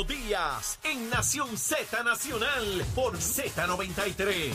Leo 0.00 0.04
Díaz 0.04 0.78
en 0.84 1.10
Nación 1.10 1.56
Z 1.56 2.02
Nacional 2.02 2.84
por 2.94 3.16
Z93. 3.16 4.52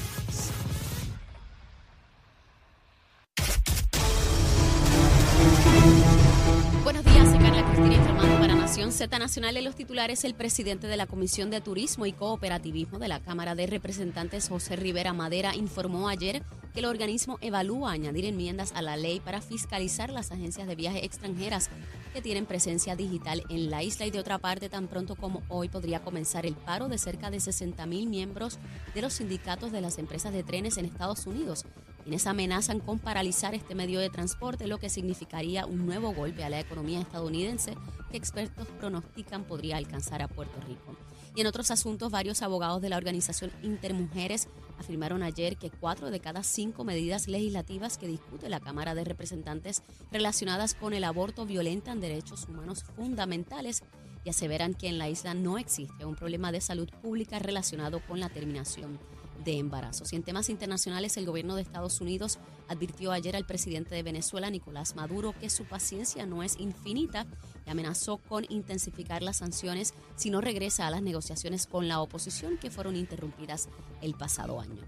Buenos 6.83 7.03
días, 7.05 7.29
soy 7.29 7.39
Carla 7.39 7.65
Cristina 7.65 7.95
informando 7.95 8.39
para 8.39 8.55
Nación 8.55 8.91
Z 8.91 9.19
Nacional. 9.19 9.57
En 9.57 9.65
los 9.65 9.75
titulares, 9.75 10.23
el 10.23 10.35
presidente 10.35 10.87
de 10.87 10.97
la 10.97 11.05
Comisión 11.05 11.49
de 11.49 11.61
Turismo 11.61 12.05
y 12.05 12.13
Cooperativismo 12.13 12.97
de 12.97 13.07
la 13.07 13.19
Cámara 13.19 13.55
de 13.55 13.67
Representantes, 13.67 14.49
José 14.49 14.75
Rivera 14.75 15.13
Madera, 15.13 15.55
informó 15.55 16.07
ayer 16.07 16.43
que 16.75 16.81
el 16.81 16.87
organismo 16.87 17.37
evalúa 17.39 17.93
añadir 17.93 18.25
enmiendas 18.25 18.73
a 18.73 18.81
la 18.81 18.97
ley 18.97 19.21
para 19.21 19.41
fiscalizar 19.41 20.09
las 20.09 20.33
agencias 20.33 20.67
de 20.67 20.75
viaje 20.75 21.05
extranjeras 21.05 21.69
que 22.13 22.21
tienen 22.21 22.45
presencia 22.45 22.97
digital 22.97 23.43
en 23.49 23.71
la 23.71 23.81
isla 23.81 24.05
y 24.05 24.11
de 24.11 24.19
otra 24.19 24.39
parte, 24.39 24.67
tan 24.67 24.89
pronto 24.89 25.15
como 25.15 25.41
hoy 25.47 25.69
podría 25.69 26.01
comenzar 26.01 26.45
el 26.45 26.55
paro 26.55 26.89
de 26.89 26.97
cerca 26.97 27.31
de 27.31 27.39
60 27.39 27.85
mil 27.85 28.07
miembros 28.07 28.59
de 28.93 29.01
los 29.01 29.13
sindicatos 29.13 29.71
de 29.71 29.79
las 29.79 29.97
empresas 29.99 30.33
de 30.33 30.43
trenes 30.43 30.77
en 30.77 30.83
Estados 30.83 31.25
Unidos 31.25 31.65
quienes 32.03 32.27
amenazan 32.27 32.81
con 32.81 32.99
paralizar 32.99 33.55
este 33.55 33.73
medio 33.73 33.99
de 33.99 34.11
transporte, 34.11 34.67
lo 34.67 34.77
que 34.77 34.89
significaría 34.89 35.65
un 35.65 35.87
nuevo 35.87 36.13
golpe 36.13 36.43
a 36.43 36.49
la 36.49 36.59
economía 36.59 37.01
estadounidense 37.01 37.75
que 38.11 38.17
expertos 38.17 38.67
pronostican 38.79 39.43
podría 39.43 39.77
alcanzar 39.77 40.21
a 40.21 40.27
Puerto 40.27 40.59
Rico. 40.67 40.95
Y 41.33 41.41
en 41.41 41.47
otros 41.47 41.71
asuntos, 41.71 42.11
varios 42.11 42.43
abogados 42.43 42.79
de 42.83 42.89
la 42.89 42.97
organización 42.97 43.51
Intermujeres 43.63 44.49
afirmaron 44.77 45.23
ayer 45.23 45.57
que 45.57 45.69
cuatro 45.69 46.11
de 46.11 46.19
cada 46.19 46.43
cinco 46.43 46.83
medidas 46.83 47.27
legislativas 47.27 47.97
que 47.97 48.07
discute 48.07 48.49
la 48.49 48.59
Cámara 48.59 48.95
de 48.95 49.03
Representantes 49.03 49.83
relacionadas 50.11 50.73
con 50.73 50.93
el 50.93 51.03
aborto 51.03 51.45
violentan 51.45 52.01
derechos 52.01 52.47
humanos 52.47 52.83
fundamentales 52.95 53.83
y 54.23 54.29
aseveran 54.29 54.73
que 54.73 54.87
en 54.87 54.97
la 54.97 55.07
isla 55.07 55.33
no 55.33 55.57
existe 55.57 56.05
un 56.05 56.15
problema 56.15 56.51
de 56.51 56.61
salud 56.61 56.89
pública 57.01 57.39
relacionado 57.39 58.01
con 58.05 58.19
la 58.19 58.29
terminación 58.29 58.99
de 59.43 59.57
embarazos. 59.57 60.13
Y 60.13 60.15
en 60.15 60.23
temas 60.23 60.49
internacionales, 60.49 61.17
el 61.17 61.25
gobierno 61.25 61.55
de 61.55 61.61
Estados 61.61 62.01
Unidos 62.01 62.39
advirtió 62.67 63.11
ayer 63.11 63.35
al 63.35 63.45
presidente 63.45 63.95
de 63.95 64.03
Venezuela, 64.03 64.49
Nicolás 64.49 64.95
Maduro, 64.95 65.33
que 65.39 65.49
su 65.49 65.65
paciencia 65.65 66.25
no 66.25 66.43
es 66.43 66.59
infinita 66.59 67.25
y 67.65 67.69
amenazó 67.69 68.17
con 68.17 68.45
intensificar 68.49 69.21
las 69.21 69.37
sanciones 69.37 69.93
si 70.15 70.29
no 70.29 70.41
regresa 70.41 70.87
a 70.87 70.91
las 70.91 71.01
negociaciones 71.01 71.67
con 71.67 71.87
la 71.87 72.01
oposición 72.01 72.57
que 72.57 72.71
fueron 72.71 72.95
interrumpidas 72.95 73.69
el 74.01 74.13
pasado 74.13 74.59
año. 74.59 74.83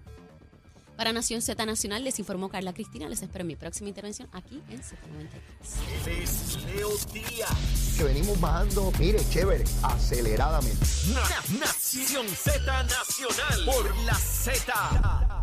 Para 0.98 1.14
Nación 1.14 1.42
Z 1.44 1.64
Nacional 1.66 2.04
les 2.04 2.18
informó 2.18 2.50
Carla 2.50 2.74
Cristina. 2.74 3.08
Les 3.08 3.22
espero 3.22 3.42
en 3.44 3.48
mi 3.48 3.56
próxima 3.56 3.88
intervención 3.90 4.28
aquí 4.34 4.62
en 4.70 4.82
Z93. 4.82 6.08
Él 6.08 6.24
es 6.24 6.64
Leo 6.76 6.90
Díaz. 7.14 7.52
que 7.98 8.04
venimos 8.04 8.40
bajando, 8.40 8.92
mire, 9.00 9.20
chévere, 9.30 9.64
aceleradamente. 9.84 10.86
Na- 11.14 11.60
Nación 11.60 12.28
Z 12.28 12.60
Nacional 12.84 13.66
por 13.66 13.96
la 14.06 14.16
Z. 14.16 15.34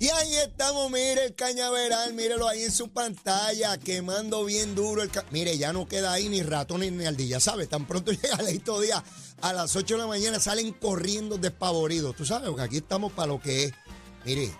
Y 0.00 0.08
ahí 0.08 0.34
estamos, 0.36 0.90
mire 0.90 1.24
el 1.26 1.34
cañaveral, 1.34 2.12
mírelo 2.12 2.46
ahí 2.48 2.64
en 2.64 2.72
su 2.72 2.90
pantalla, 2.92 3.78
quemando 3.78 4.44
bien 4.44 4.74
duro 4.74 5.02
el 5.02 5.10
Mire, 5.30 5.56
ya 5.56 5.72
no 5.72 5.86
queda 5.88 6.12
ahí 6.12 6.28
ni 6.28 6.42
ratón 6.42 6.80
ni, 6.80 6.90
ni 6.90 7.06
ardilla, 7.06 7.40
¿sabes? 7.40 7.68
Tan 7.70 7.86
pronto 7.86 8.12
llega 8.12 8.36
Leito 8.42 8.78
Díaz 8.80 9.02
a 9.40 9.52
las 9.52 9.74
8 9.76 9.94
de 9.94 10.00
la 10.00 10.06
mañana 10.06 10.40
salen 10.40 10.72
corriendo 10.72 11.38
despavoridos. 11.38 12.14
Tú 12.16 12.24
sabes, 12.26 12.48
porque 12.48 12.62
aquí 12.62 12.76
estamos 12.78 13.12
para 13.12 13.28
lo 13.28 13.40
que 13.40 13.64
es. 13.64 13.72
Mire, 14.24 14.50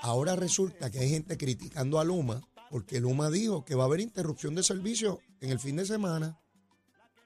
ahora 0.00 0.36
resulta 0.36 0.90
que 0.90 1.00
hay 1.00 1.10
gente 1.10 1.36
criticando 1.36 2.00
a 2.00 2.04
Luma, 2.04 2.40
porque 2.70 2.98
Luma 2.98 3.30
dijo 3.30 3.64
que 3.64 3.74
va 3.74 3.84
a 3.84 3.86
haber 3.86 4.00
interrupción 4.00 4.54
de 4.54 4.62
servicio 4.62 5.20
en 5.40 5.50
el 5.50 5.58
fin 5.58 5.76
de 5.76 5.84
semana. 5.84 6.40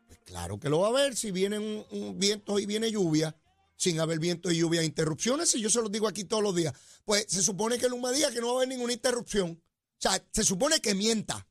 Pues 0.08 0.18
claro 0.24 0.58
que 0.58 0.68
lo 0.68 0.80
va 0.80 0.88
a 0.88 0.90
haber 0.90 1.14
si 1.14 1.30
vienen 1.30 1.62
un, 1.62 1.86
un 1.90 2.18
viento 2.18 2.58
y 2.58 2.66
viene 2.66 2.90
lluvia. 2.90 3.36
Sin 3.76 3.98
haber 3.98 4.20
viento 4.20 4.50
y 4.52 4.58
lluvia, 4.58 4.84
interrupciones, 4.84 5.52
y 5.56 5.60
yo 5.60 5.68
se 5.68 5.82
los 5.82 5.90
digo 5.90 6.06
aquí 6.06 6.24
todos 6.24 6.42
los 6.42 6.54
días. 6.54 6.72
Pues 7.04 7.26
se 7.28 7.42
supone 7.42 7.76
que 7.76 7.88
Luma 7.88 8.12
diga 8.12 8.30
que 8.30 8.40
no 8.40 8.46
va 8.46 8.52
a 8.52 8.56
haber 8.58 8.68
ninguna 8.68 8.92
interrupción. 8.92 9.50
O 9.50 9.96
sea, 9.98 10.24
se 10.30 10.44
supone 10.44 10.80
que 10.80 10.94
mienta. 10.94 11.46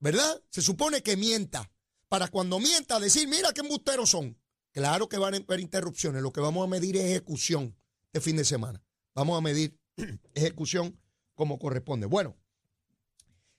¿Verdad? 0.00 0.42
Se 0.50 0.62
supone 0.62 1.02
que 1.02 1.16
mienta. 1.16 1.70
Para 2.08 2.28
cuando 2.28 2.60
mienta 2.60 2.98
decir, 2.98 3.28
mira 3.28 3.52
qué 3.52 3.60
embusteros 3.60 4.10
son. 4.10 4.38
Claro 4.72 5.08
que 5.08 5.18
van 5.18 5.34
a 5.34 5.36
haber 5.36 5.60
interrupciones. 5.60 6.22
Lo 6.22 6.32
que 6.32 6.40
vamos 6.40 6.64
a 6.64 6.68
medir 6.68 6.96
es 6.96 7.04
ejecución 7.04 7.76
de 8.12 8.20
fin 8.20 8.36
de 8.36 8.44
semana. 8.44 8.82
Vamos 9.14 9.38
a 9.38 9.40
medir 9.40 9.78
ejecución 10.34 11.00
como 11.34 11.58
corresponde. 11.58 12.06
Bueno, 12.06 12.36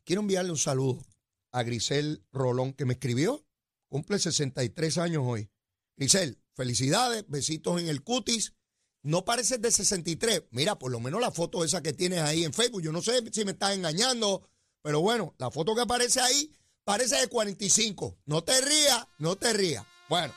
quiero 0.04 0.22
enviarle 0.22 0.52
un 0.52 0.58
saludo 0.58 1.04
a 1.52 1.64
Grisel 1.64 2.24
Rolón, 2.32 2.74
que 2.74 2.86
me 2.86 2.94
escribió. 2.94 3.46
Cumple 3.88 4.20
63 4.20 4.98
años 4.98 5.24
hoy. 5.26 5.50
Grisel, 5.96 6.42
felicidades, 6.54 7.26
besitos 7.28 7.80
en 7.80 7.88
el 7.88 8.04
cutis. 8.04 8.54
No 9.02 9.24
pareces 9.24 9.62
de 9.62 9.72
63. 9.72 10.44
Mira, 10.52 10.78
por 10.78 10.92
lo 10.92 11.00
menos 11.00 11.22
la 11.22 11.32
foto 11.32 11.64
esa 11.64 11.82
que 11.82 11.94
tienes 11.94 12.20
ahí 12.20 12.44
en 12.44 12.54
Facebook. 12.54 12.82
Yo 12.82 12.92
no 12.92 13.02
sé 13.02 13.24
si 13.32 13.46
me 13.46 13.52
estás 13.52 13.76
engañando, 13.76 14.50
pero 14.82 15.00
bueno, 15.00 15.36
la 15.38 15.52
foto 15.52 15.76
que 15.76 15.82
aparece 15.82 16.20
ahí 16.20 16.52
parece 16.84 17.16
de 17.18 17.28
45. 17.28 18.18
No 18.26 18.44
te 18.44 18.60
rías, 18.62 19.06
no 19.20 19.36
te 19.36 19.54
rías. 19.54 19.86
Bueno, 20.10 20.34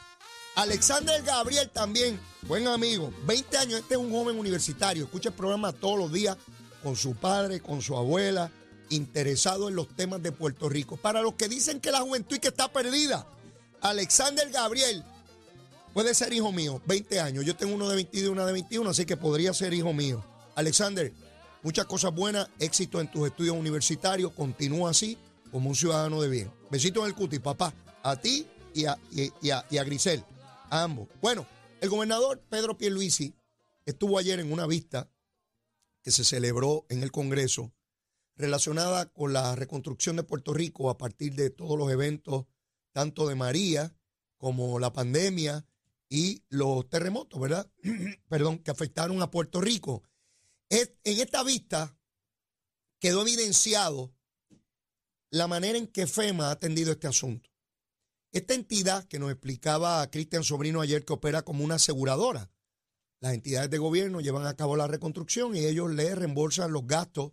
Alexander 0.58 1.22
Gabriel 1.22 1.70
también, 1.70 2.18
buen 2.48 2.66
amigo, 2.66 3.12
20 3.26 3.56
años. 3.58 3.78
Este 3.78 3.94
es 3.94 4.00
un 4.00 4.10
joven 4.10 4.36
universitario. 4.40 5.04
Escucha 5.04 5.28
el 5.28 5.34
programa 5.36 5.72
todos 5.72 5.96
los 5.96 6.12
días 6.12 6.36
con 6.82 6.96
su 6.96 7.14
padre, 7.14 7.60
con 7.60 7.80
su 7.80 7.96
abuela, 7.96 8.50
interesado 8.90 9.68
en 9.68 9.76
los 9.76 9.86
temas 9.94 10.20
de 10.20 10.32
Puerto 10.32 10.68
Rico. 10.68 10.96
Para 10.96 11.22
los 11.22 11.34
que 11.34 11.48
dicen 11.48 11.78
que 11.80 11.92
la 11.92 12.00
juventud 12.00 12.38
que 12.38 12.48
está 12.48 12.72
perdida, 12.72 13.24
Alexander 13.82 14.50
Gabriel 14.50 15.04
puede 15.94 16.12
ser 16.12 16.32
hijo 16.32 16.50
mío, 16.50 16.82
20 16.86 17.20
años. 17.20 17.44
Yo 17.44 17.54
tengo 17.54 17.76
uno 17.76 17.88
de 17.88 17.94
22 17.94 18.28
y 18.28 18.32
una 18.32 18.44
de 18.44 18.52
21, 18.52 18.90
así 18.90 19.06
que 19.06 19.16
podría 19.16 19.54
ser 19.54 19.72
hijo 19.72 19.92
mío. 19.92 20.24
Alexander, 20.56 21.12
muchas 21.62 21.86
cosas 21.86 22.12
buenas, 22.12 22.48
éxito 22.58 23.00
en 23.00 23.08
tus 23.12 23.28
estudios 23.28 23.54
universitarios, 23.56 24.32
continúa 24.32 24.90
así 24.90 25.16
como 25.52 25.68
un 25.68 25.76
ciudadano 25.76 26.20
de 26.20 26.28
bien. 26.28 26.52
Besito 26.68 27.02
en 27.02 27.06
el 27.06 27.14
cuti, 27.14 27.38
papá, 27.38 27.72
a 28.02 28.16
ti 28.16 28.44
y 28.74 28.86
a, 28.86 28.98
y 29.12 29.50
a- 29.50 29.64
y 29.70 29.78
a 29.78 29.84
Grisel, 29.84 30.24
ambos. 30.70 31.08
Bueno, 31.20 31.46
el 31.80 31.88
gobernador 31.88 32.40
Pedro 32.48 32.76
Pierluisi 32.76 33.34
estuvo 33.86 34.18
ayer 34.18 34.40
en 34.40 34.52
una 34.52 34.66
vista 34.66 35.10
que 36.02 36.10
se 36.10 36.24
celebró 36.24 36.86
en 36.88 37.02
el 37.02 37.12
Congreso 37.12 37.72
relacionada 38.36 39.12
con 39.12 39.32
la 39.32 39.56
reconstrucción 39.56 40.16
de 40.16 40.22
Puerto 40.22 40.54
Rico 40.54 40.90
a 40.90 40.98
partir 40.98 41.34
de 41.34 41.50
todos 41.50 41.76
los 41.76 41.90
eventos, 41.90 42.46
tanto 42.92 43.26
de 43.28 43.34
María 43.34 43.94
como 44.36 44.78
la 44.78 44.92
pandemia 44.92 45.66
y 46.08 46.44
los 46.48 46.88
terremotos, 46.88 47.40
¿verdad? 47.40 47.70
Perdón, 48.28 48.58
que 48.58 48.70
afectaron 48.70 49.20
a 49.22 49.30
Puerto 49.30 49.60
Rico. 49.60 50.02
En 50.70 50.88
esta 51.04 51.42
vista 51.42 51.98
quedó 53.00 53.22
evidenciado 53.22 54.14
la 55.30 55.46
manera 55.46 55.78
en 55.78 55.86
que 55.86 56.06
FEMA 56.06 56.48
ha 56.48 56.52
atendido 56.52 56.92
este 56.92 57.06
asunto. 57.06 57.47
Esta 58.32 58.54
entidad 58.54 59.04
que 59.04 59.18
nos 59.18 59.30
explicaba 59.30 60.08
Cristian 60.10 60.44
Sobrino 60.44 60.80
ayer 60.80 61.04
que 61.04 61.14
opera 61.14 61.42
como 61.42 61.64
una 61.64 61.76
aseguradora. 61.76 62.50
Las 63.20 63.34
entidades 63.34 63.70
de 63.70 63.78
gobierno 63.78 64.20
llevan 64.20 64.46
a 64.46 64.54
cabo 64.54 64.76
la 64.76 64.86
reconstrucción 64.86 65.56
y 65.56 65.60
ellos 65.64 65.90
le 65.92 66.14
reembolsan 66.14 66.72
los 66.72 66.86
gastos 66.86 67.32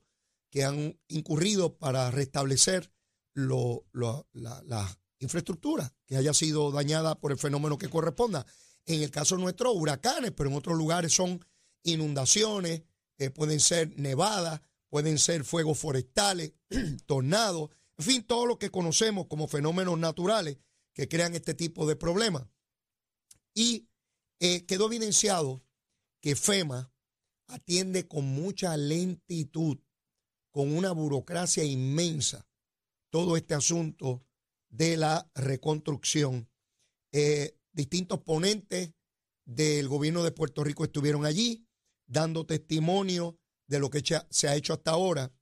que 0.49 0.63
han 0.63 0.97
incurrido 1.09 1.77
para 1.77 2.09
restablecer 2.11 2.91
lo- 3.33 3.85
lo- 3.91 4.27
la, 4.33 4.99
infraestructura 5.19 5.93
que 6.05 6.17
haya 6.17 6.33
sido 6.33 6.71
dañada 6.71 7.15
por 7.19 7.31
el 7.31 7.37
fenómeno 7.37 7.77
que 7.77 7.89
corresponda. 7.89 8.45
En 8.85 9.01
el 9.01 9.09
caso 9.11 9.37
nuestro, 9.37 9.71
huracanes, 9.71 10.31
pero 10.31 10.49
en 10.49 10.55
otros 10.55 10.77
lugares 10.77 11.13
son 11.13 11.43
inundaciones, 11.83 12.83
eh, 13.17 13.29
pueden 13.31 13.59
ser 13.59 13.97
nevadas, 13.97 14.61
pueden 14.89 15.17
ser 15.17 15.43
fuegos 15.43 15.79
forestales, 15.79 16.53
tornados, 17.05 17.69
en 17.97 18.05
fin, 18.05 18.23
todo 18.23 18.45
lo 18.45 18.59
que 18.59 18.69
conocemos 18.69 19.27
como 19.27 19.47
fenómenos 19.47 19.97
naturales 19.97 20.57
que 20.95 21.07
crean 21.07 21.35
este 21.35 21.53
tipo 21.53 21.85
de 21.85 21.95
problemas. 21.95 22.47
Y 23.53 23.87
eh, 24.39 24.65
quedó 24.65 24.87
evidenciado 24.87 25.63
que 26.21 26.35
FEMA 26.35 26.91
atiende 27.47 28.07
con 28.07 28.25
mucha 28.25 28.75
lentitud, 28.77 29.77
con 30.51 30.75
una 30.75 30.91
burocracia 30.91 31.63
inmensa, 31.63 32.47
todo 33.11 33.37
este 33.37 33.53
asunto 33.53 34.25
de 34.69 34.97
la 34.97 35.29
reconstrucción. 35.35 36.49
Eh, 37.11 37.57
distintos 37.71 38.21
ponentes 38.21 38.93
del 39.45 39.87
gobierno 39.87 40.23
de 40.23 40.31
Puerto 40.31 40.63
Rico 40.63 40.85
estuvieron 40.85 41.25
allí 41.25 41.67
dando 42.07 42.45
testimonio 42.45 43.37
de 43.67 43.79
lo 43.79 43.89
que 43.89 44.03
se 44.29 44.47
ha 44.47 44.55
hecho 44.55 44.73
hasta 44.73 44.91
ahora. 44.91 45.33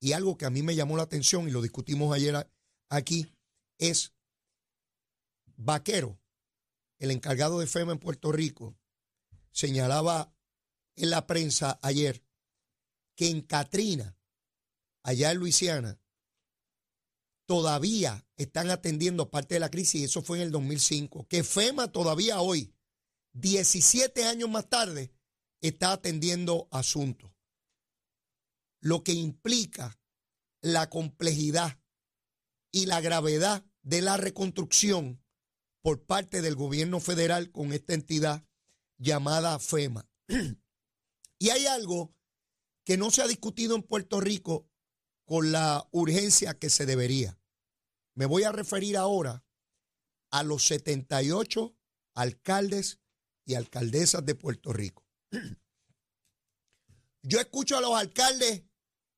Y 0.00 0.12
algo 0.12 0.38
que 0.38 0.46
a 0.46 0.50
mí 0.50 0.62
me 0.62 0.76
llamó 0.76 0.96
la 0.96 1.02
atención 1.02 1.48
y 1.48 1.50
lo 1.50 1.60
discutimos 1.60 2.14
ayer 2.14 2.48
aquí 2.88 3.26
es 3.78 4.12
Vaquero, 5.60 6.20
el 7.00 7.10
encargado 7.10 7.58
de 7.58 7.66
FEMA 7.66 7.92
en 7.92 7.98
Puerto 7.98 8.30
Rico, 8.30 8.78
señalaba 9.50 10.32
en 10.94 11.10
la 11.10 11.26
prensa 11.26 11.80
ayer 11.82 12.24
que 13.16 13.28
en 13.28 13.42
Katrina, 13.42 14.16
allá 15.02 15.32
en 15.32 15.38
Luisiana, 15.38 16.00
todavía 17.44 18.24
están 18.36 18.70
atendiendo 18.70 19.30
parte 19.30 19.54
de 19.54 19.60
la 19.60 19.68
crisis, 19.68 20.00
y 20.00 20.04
eso 20.04 20.22
fue 20.22 20.38
en 20.38 20.44
el 20.44 20.52
2005, 20.52 21.26
que 21.26 21.42
FEMA 21.42 21.90
todavía 21.90 22.40
hoy, 22.40 22.72
17 23.32 24.26
años 24.26 24.48
más 24.48 24.68
tarde, 24.68 25.12
está 25.60 25.90
atendiendo 25.90 26.68
asuntos. 26.70 27.32
Lo 28.80 29.02
que 29.02 29.12
implica 29.12 29.98
la 30.60 30.88
complejidad 30.88 31.80
y 32.70 32.86
la 32.86 33.00
gravedad 33.00 33.64
de 33.82 34.02
la 34.02 34.16
reconstrucción 34.16 35.20
por 35.82 36.04
parte 36.04 36.42
del 36.42 36.54
gobierno 36.54 37.00
federal 37.00 37.50
con 37.50 37.72
esta 37.72 37.94
entidad 37.94 38.44
llamada 38.98 39.58
FEMA. 39.58 40.08
y 41.38 41.50
hay 41.50 41.66
algo 41.66 42.14
que 42.84 42.96
no 42.96 43.10
se 43.10 43.22
ha 43.22 43.26
discutido 43.26 43.76
en 43.76 43.82
Puerto 43.82 44.20
Rico 44.20 44.68
con 45.24 45.52
la 45.52 45.86
urgencia 45.92 46.58
que 46.58 46.70
se 46.70 46.86
debería. 46.86 47.38
Me 48.14 48.26
voy 48.26 48.44
a 48.44 48.52
referir 48.52 48.96
ahora 48.96 49.44
a 50.30 50.42
los 50.42 50.64
78 50.66 51.76
alcaldes 52.14 53.00
y 53.44 53.54
alcaldesas 53.54 54.24
de 54.24 54.34
Puerto 54.34 54.72
Rico. 54.72 55.06
Yo 57.22 57.40
escucho 57.40 57.76
a 57.76 57.80
los 57.80 57.94
alcaldes 57.94 58.64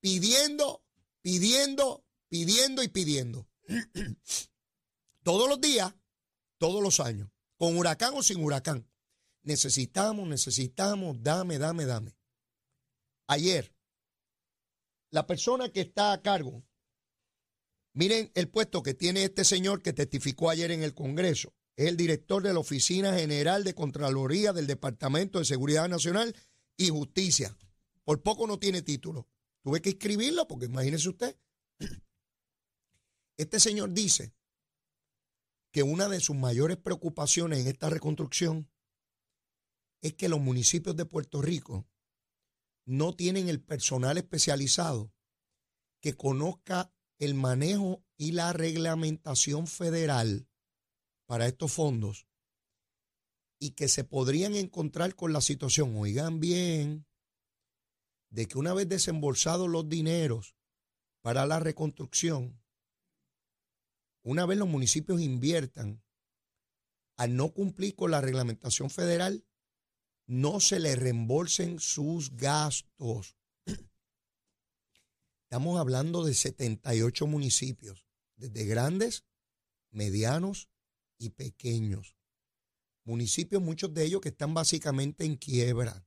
pidiendo, 0.01 0.85
pidiendo, 1.23 2.05
pidiendo 2.29 2.83
y 2.83 2.89
pidiendo. 2.89 3.49
Todos 5.23 5.49
los 5.49 5.61
días 5.61 5.95
todos 6.61 6.83
los 6.83 7.01
años, 7.01 7.31
con 7.57 7.77
huracán 7.79 8.13
o 8.15 8.23
sin 8.23 8.45
huracán. 8.45 8.87
Necesitamos, 9.43 10.29
necesitamos, 10.29 11.17
dame, 11.23 11.59
dame, 11.59 11.87
dame. 11.87 12.15
Ayer, 13.27 13.75
la 15.11 15.27
persona 15.27 15.71
que 15.71 15.81
está 15.81 16.13
a 16.13 16.21
cargo, 16.21 16.63
miren 17.95 18.31
el 18.35 18.51
puesto 18.51 18.83
que 18.83 18.93
tiene 18.93 19.25
este 19.25 19.45
señor 19.45 19.81
que 19.81 19.95
testificó 19.95 20.51
ayer 20.51 20.71
en 20.71 20.83
el 20.83 20.93
Congreso. 20.93 21.55
Es 21.77 21.89
el 21.89 21.97
director 21.97 22.43
de 22.43 22.53
la 22.53 22.61
Oficina 22.61 23.15
General 23.15 23.65
de 23.65 23.75
Contraloría 23.75 24.53
del 24.53 24.67
Departamento 24.67 25.39
de 25.39 25.47
Seguridad 25.47 25.89
Nacional 25.89 26.37
y 26.77 26.91
Justicia. 26.91 27.57
Por 28.05 28.23
poco 28.23 28.47
no 28.47 28.59
tiene 28.59 28.83
título. 28.83 29.27
Tuve 29.63 29.81
que 29.81 29.91
escribirlo 29.91 30.47
porque 30.47 30.67
imagínese 30.67 31.09
usted. 31.09 31.37
Este 33.39 33.59
señor 33.59 33.95
dice 33.95 34.35
que 35.73 35.83
una 35.83 36.09
de 36.09 36.21
sus 36.21 36.37
mayores 36.37 36.77
preocupaciones 36.77 37.61
en 37.61 37.69
esta 37.69 37.91
reconstrucción 37.91 38.71
es 40.03 40.15
que 40.15 40.29
los 40.29 40.41
municipios 40.41 40.97
de 40.97 41.05
Puerto 41.05 41.43
Rico 41.43 41.87
no 42.87 43.15
tienen 43.15 43.49
el 43.49 43.63
personal 43.63 44.19
especializado 44.19 45.13
que 46.01 46.17
conozca 46.17 46.93
el 47.19 47.35
manejo 47.35 48.03
y 48.17 48.33
la 48.33 48.53
reglamentación 48.53 49.67
federal 49.67 50.49
para 51.27 51.47
estos 51.47 51.71
fondos 51.73 52.27
y 53.61 53.73
que 53.73 53.89
se 53.89 54.05
podrían 54.05 54.55
encontrar 54.57 55.15
con 55.15 55.33
la 55.33 55.43
situación, 55.43 55.95
oigan 55.97 56.41
bien, 56.41 57.07
de 58.31 58.47
que 58.47 58.59
una 58.59 58.73
vez 58.73 58.89
desembolsados 58.89 59.69
los 59.69 59.89
dineros 59.89 60.57
para 61.21 61.47
la 61.47 61.61
reconstrucción, 61.61 62.60
una 64.23 64.47
vez 64.47 64.59
los 64.59 64.69
municipios 64.69 65.21
inviertan, 65.21 66.03
al 67.17 67.37
no 67.37 67.53
cumplir 67.53 67.95
con 67.95 68.11
la 68.11 68.21
reglamentación 68.21 68.91
federal, 68.91 69.45
no 70.27 70.61
se 70.61 70.79
le 70.79 70.97
reembolsen 70.97 71.81
sus 71.81 72.37
gastos. 72.37 73.37
Estamos 75.43 75.79
hablando 75.81 76.25
de 76.25 76.35
78 76.35 77.27
municipios, 77.27 78.07
desde 78.37 78.65
grandes, 78.65 79.25
medianos 79.91 80.71
y 81.19 81.31
pequeños. 81.31 82.17
Municipios, 83.05 83.61
muchos 83.61 83.93
de 83.93 84.05
ellos 84.05 84.21
que 84.21 84.29
están 84.29 84.55
básicamente 84.55 85.25
en 85.25 85.37
quiebra. 85.37 86.07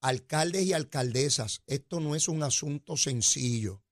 Alcaldes 0.00 0.64
y 0.64 0.72
alcaldesas, 0.72 1.62
esto 1.66 2.00
no 2.00 2.14
es 2.14 2.28
un 2.28 2.42
asunto 2.42 2.96
sencillo. 2.96 3.84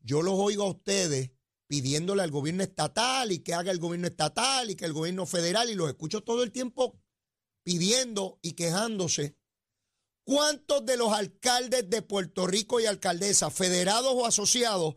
Yo 0.00 0.20
los 0.22 0.34
oigo 0.34 0.64
a 0.64 0.70
ustedes 0.70 1.30
pidiéndole 1.72 2.20
al 2.22 2.30
gobierno 2.30 2.62
estatal 2.62 3.32
y 3.32 3.38
que 3.38 3.54
haga 3.54 3.72
el 3.72 3.78
gobierno 3.78 4.06
estatal 4.06 4.68
y 4.68 4.76
que 4.76 4.84
el 4.84 4.92
gobierno 4.92 5.24
federal, 5.24 5.70
y 5.70 5.74
los 5.74 5.88
escucho 5.88 6.22
todo 6.22 6.42
el 6.42 6.52
tiempo 6.52 7.00
pidiendo 7.64 8.38
y 8.42 8.52
quejándose. 8.52 9.38
¿Cuántos 10.22 10.84
de 10.84 10.98
los 10.98 11.14
alcaldes 11.14 11.88
de 11.88 12.02
Puerto 12.02 12.46
Rico 12.46 12.78
y 12.78 12.84
alcaldesas, 12.84 13.54
federados 13.54 14.12
o 14.14 14.26
asociados, 14.26 14.96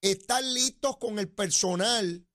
están 0.00 0.52
listos 0.52 0.96
con 0.96 1.20
el 1.20 1.28
personal 1.28 2.26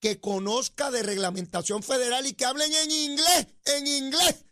que 0.00 0.18
conozca 0.18 0.90
de 0.90 1.04
reglamentación 1.04 1.80
federal 1.80 2.26
y 2.26 2.32
que 2.32 2.44
hablen 2.44 2.72
en 2.72 2.90
inglés, 2.90 3.46
en 3.66 3.86
inglés, 3.86 4.46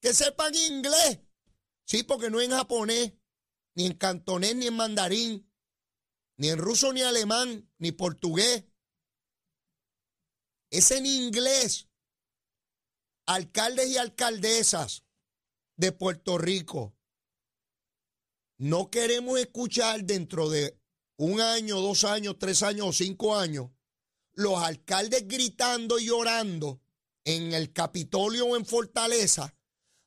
que 0.00 0.14
sepan 0.14 0.54
inglés? 0.54 1.22
Sí, 1.84 2.04
porque 2.04 2.30
no 2.30 2.40
en 2.40 2.52
japonés, 2.52 3.14
ni 3.74 3.86
en 3.86 3.94
cantonés, 3.94 4.54
ni 4.54 4.68
en 4.68 4.76
mandarín 4.76 5.47
ni 6.38 6.48
en 6.48 6.58
ruso, 6.58 6.92
ni 6.92 7.02
alemán, 7.02 7.70
ni 7.78 7.92
portugués. 7.92 8.64
Es 10.70 10.90
en 10.90 11.04
inglés. 11.06 11.88
Alcaldes 13.26 13.88
y 13.88 13.98
alcaldesas 13.98 15.04
de 15.76 15.92
Puerto 15.92 16.38
Rico. 16.38 16.96
No 18.56 18.90
queremos 18.90 19.38
escuchar 19.38 20.04
dentro 20.04 20.48
de 20.48 20.80
un 21.18 21.40
año, 21.40 21.80
dos 21.80 22.04
años, 22.04 22.36
tres 22.38 22.62
años 22.62 22.86
o 22.86 22.92
cinco 22.92 23.36
años 23.36 23.70
los 24.38 24.56
alcaldes 24.62 25.26
gritando 25.26 25.98
y 25.98 26.06
llorando 26.06 26.80
en 27.24 27.52
el 27.52 27.72
Capitolio 27.72 28.46
o 28.46 28.56
en 28.56 28.64
Fortaleza. 28.64 29.52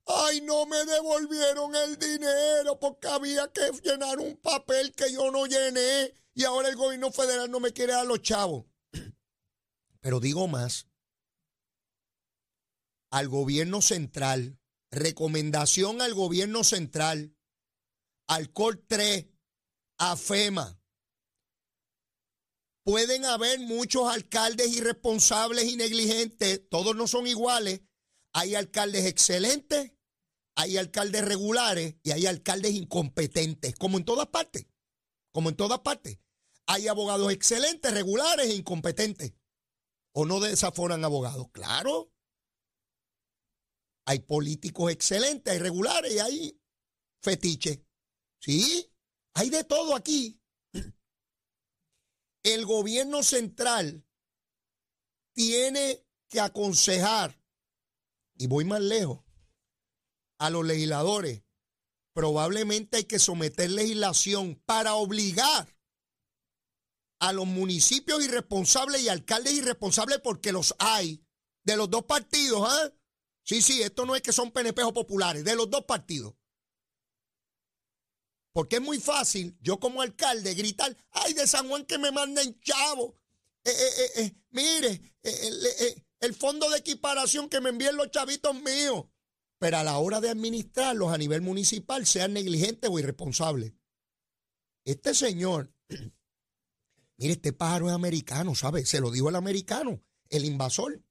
Ay, 0.06 0.39
no 0.39 0.66
me 0.66 0.86
devolvieron 0.86 1.75
el 1.75 1.98
dinero 1.98 2.80
porque 2.80 3.10
había 3.10 3.51
que 3.51 3.69
llenar 3.83 4.19
un 4.19 4.38
papel 4.38 4.94
que 4.94 5.12
yo 5.12 5.31
no 5.31 5.48
llené 5.48 6.13
y 6.33 6.44
ahora 6.44 6.69
el 6.69 6.75
gobierno 6.75 7.12
federal 7.12 7.51
no 7.51 7.60
me 7.60 7.74
quiere 7.74 7.94
dar 7.94 8.06
los 8.06 8.22
chavos. 8.22 8.66
Pero 10.01 10.19
digo 10.19 10.48
más, 10.48 10.88
al 13.12 13.28
gobierno 13.28 13.81
central, 13.81 14.60
recomendación 14.92 16.01
al 16.01 16.13
gobierno 16.13 16.63
central, 16.63 17.36
al 18.28 18.51
COR 18.51 18.83
3, 18.88 19.28
a 20.00 20.16
FEMA. 20.16 20.78
Pueden 22.83 23.25
haber 23.25 23.60
muchos 23.60 24.12
alcaldes 24.12 24.75
irresponsables 24.75 25.66
y 25.66 25.75
negligentes, 25.75 26.68
todos 26.69 26.95
no 26.95 27.07
son 27.07 27.28
iguales. 27.28 27.81
Hay 28.33 28.56
alcaldes 28.56 29.06
excelentes, 29.06 29.92
hay 30.56 30.78
alcaldes 30.78 31.26
regulares 31.26 31.95
y 32.02 32.11
hay 32.11 32.26
alcaldes 32.26 32.71
incompetentes, 32.71 33.76
como 33.76 33.97
en 33.97 34.06
todas 34.06 34.28
partes 34.28 34.70
como 35.31 35.50
en 35.50 35.56
todas 35.56 35.80
partes. 35.80 36.19
Hay 36.68 36.88
abogados 36.88 37.31
excelentes, 37.31 37.94
regulares 37.94 38.47
e 38.47 38.56
incompetentes. 38.56 39.33
¿O 40.14 40.26
no 40.26 40.40
desaforan 40.40 41.04
abogados? 41.06 41.47
Claro. 41.52 42.11
Hay 44.06 44.19
políticos 44.19 44.92
excelentes, 44.92 45.54
hay 45.54 45.59
regulares 45.59 46.14
y 46.14 46.19
hay 46.19 46.61
fetiches. 47.21 47.80
Sí, 48.40 48.92
hay 49.33 49.50
de 49.50 49.64
todo 49.64 49.95
aquí. 49.95 50.42
El 52.44 52.66
gobierno 52.66 53.21
central 53.21 54.04
tiene 55.33 56.06
que 56.28 56.40
aconsejar, 56.40 57.40
y 58.35 58.47
voy 58.47 58.66
más 58.66 58.81
lejos, 58.81 59.23
a 60.40 60.50
los 60.50 60.66
legisladores 60.66 61.44
probablemente 62.13 62.97
hay 62.97 63.03
que 63.06 63.19
someter 63.19 63.69
legislación 63.69 64.61
para 64.65 64.95
obligar 64.95 65.68
a 67.19 67.33
los 67.33 67.45
municipios 67.45 68.23
irresponsables 68.23 69.01
y 69.01 69.09
alcaldes 69.09 69.53
irresponsables, 69.53 70.19
porque 70.23 70.51
los 70.51 70.75
hay, 70.80 71.23
de 71.63 71.77
los 71.77 71.89
dos 71.89 72.06
partidos, 72.06 72.68
¿ah? 72.68 72.94
Sí, 73.44 73.61
sí, 73.61 73.81
esto 73.81 74.06
no 74.06 74.15
es 74.15 74.21
que 74.21 74.33
son 74.33 74.51
penepejos 74.51 74.94
populares, 74.94 75.44
de 75.44 75.56
los 75.56 75.69
dos 75.69 75.85
partidos. 75.85 76.33
Porque 78.53 78.77
es 78.77 78.81
muy 78.81 78.99
fácil, 78.99 79.57
yo 79.61 79.80
como 79.80 80.01
alcalde, 80.01 80.53
gritar, 80.53 80.95
ay, 81.11 81.33
de 81.33 81.47
San 81.47 81.69
Juan 81.69 81.85
que 81.85 81.97
me 81.97 82.11
manden 82.11 82.59
chavo. 82.59 83.15
Eh, 83.63 83.71
eh, 83.71 84.11
eh, 84.18 84.35
mire, 84.49 85.15
el 86.19 86.33
fondo 86.33 86.69
de 86.69 86.80
equiparación 86.80 87.47
que 87.47 87.61
me 87.61 87.69
envíen 87.69 87.95
los 87.95 88.11
chavitos 88.11 88.56
míos 88.56 89.06
pero 89.61 89.77
a 89.77 89.83
la 89.83 89.99
hora 89.99 90.19
de 90.19 90.31
administrarlos 90.31 91.13
a 91.13 91.19
nivel 91.19 91.41
municipal 91.41 92.07
sean 92.07 92.33
negligentes 92.33 92.89
o 92.91 92.97
irresponsables. 92.97 93.73
Este 94.83 95.13
señor, 95.13 95.71
mire, 97.18 97.33
este 97.33 97.53
pájaro 97.53 97.87
es 97.87 97.94
americano, 97.94 98.56
¿sabe? 98.56 98.87
Se 98.87 98.99
lo 98.99 99.11
dijo 99.11 99.30
el 99.30 99.35
americano, 99.35 100.01
el 100.30 100.45
invasor. 100.45 101.03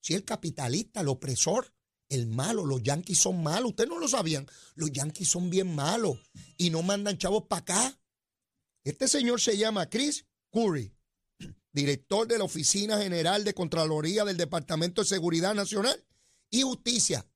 Si 0.00 0.14
el 0.14 0.24
capitalista, 0.24 1.02
el 1.02 1.08
opresor, 1.08 1.74
el 2.08 2.28
malo, 2.28 2.64
los 2.64 2.82
yanquis 2.82 3.18
son 3.18 3.42
malos. 3.42 3.72
Ustedes 3.72 3.90
no 3.90 3.98
lo 3.98 4.08
sabían. 4.08 4.46
Los 4.74 4.90
yanquis 4.90 5.28
son 5.28 5.50
bien 5.50 5.74
malos 5.74 6.16
y 6.56 6.70
no 6.70 6.82
mandan 6.82 7.18
chavos 7.18 7.42
para 7.46 7.60
acá. 7.60 8.00
Este 8.84 9.06
señor 9.06 9.38
se 9.38 9.58
llama 9.58 9.90
Chris 9.90 10.24
Curry, 10.50 10.94
director 11.74 12.26
de 12.26 12.38
la 12.38 12.44
Oficina 12.44 12.96
General 12.96 13.44
de 13.44 13.52
Contraloría 13.52 14.24
del 14.24 14.38
Departamento 14.38 15.02
de 15.02 15.08
Seguridad 15.08 15.54
Nacional 15.54 16.02
y 16.48 16.62
Justicia, 16.62 17.26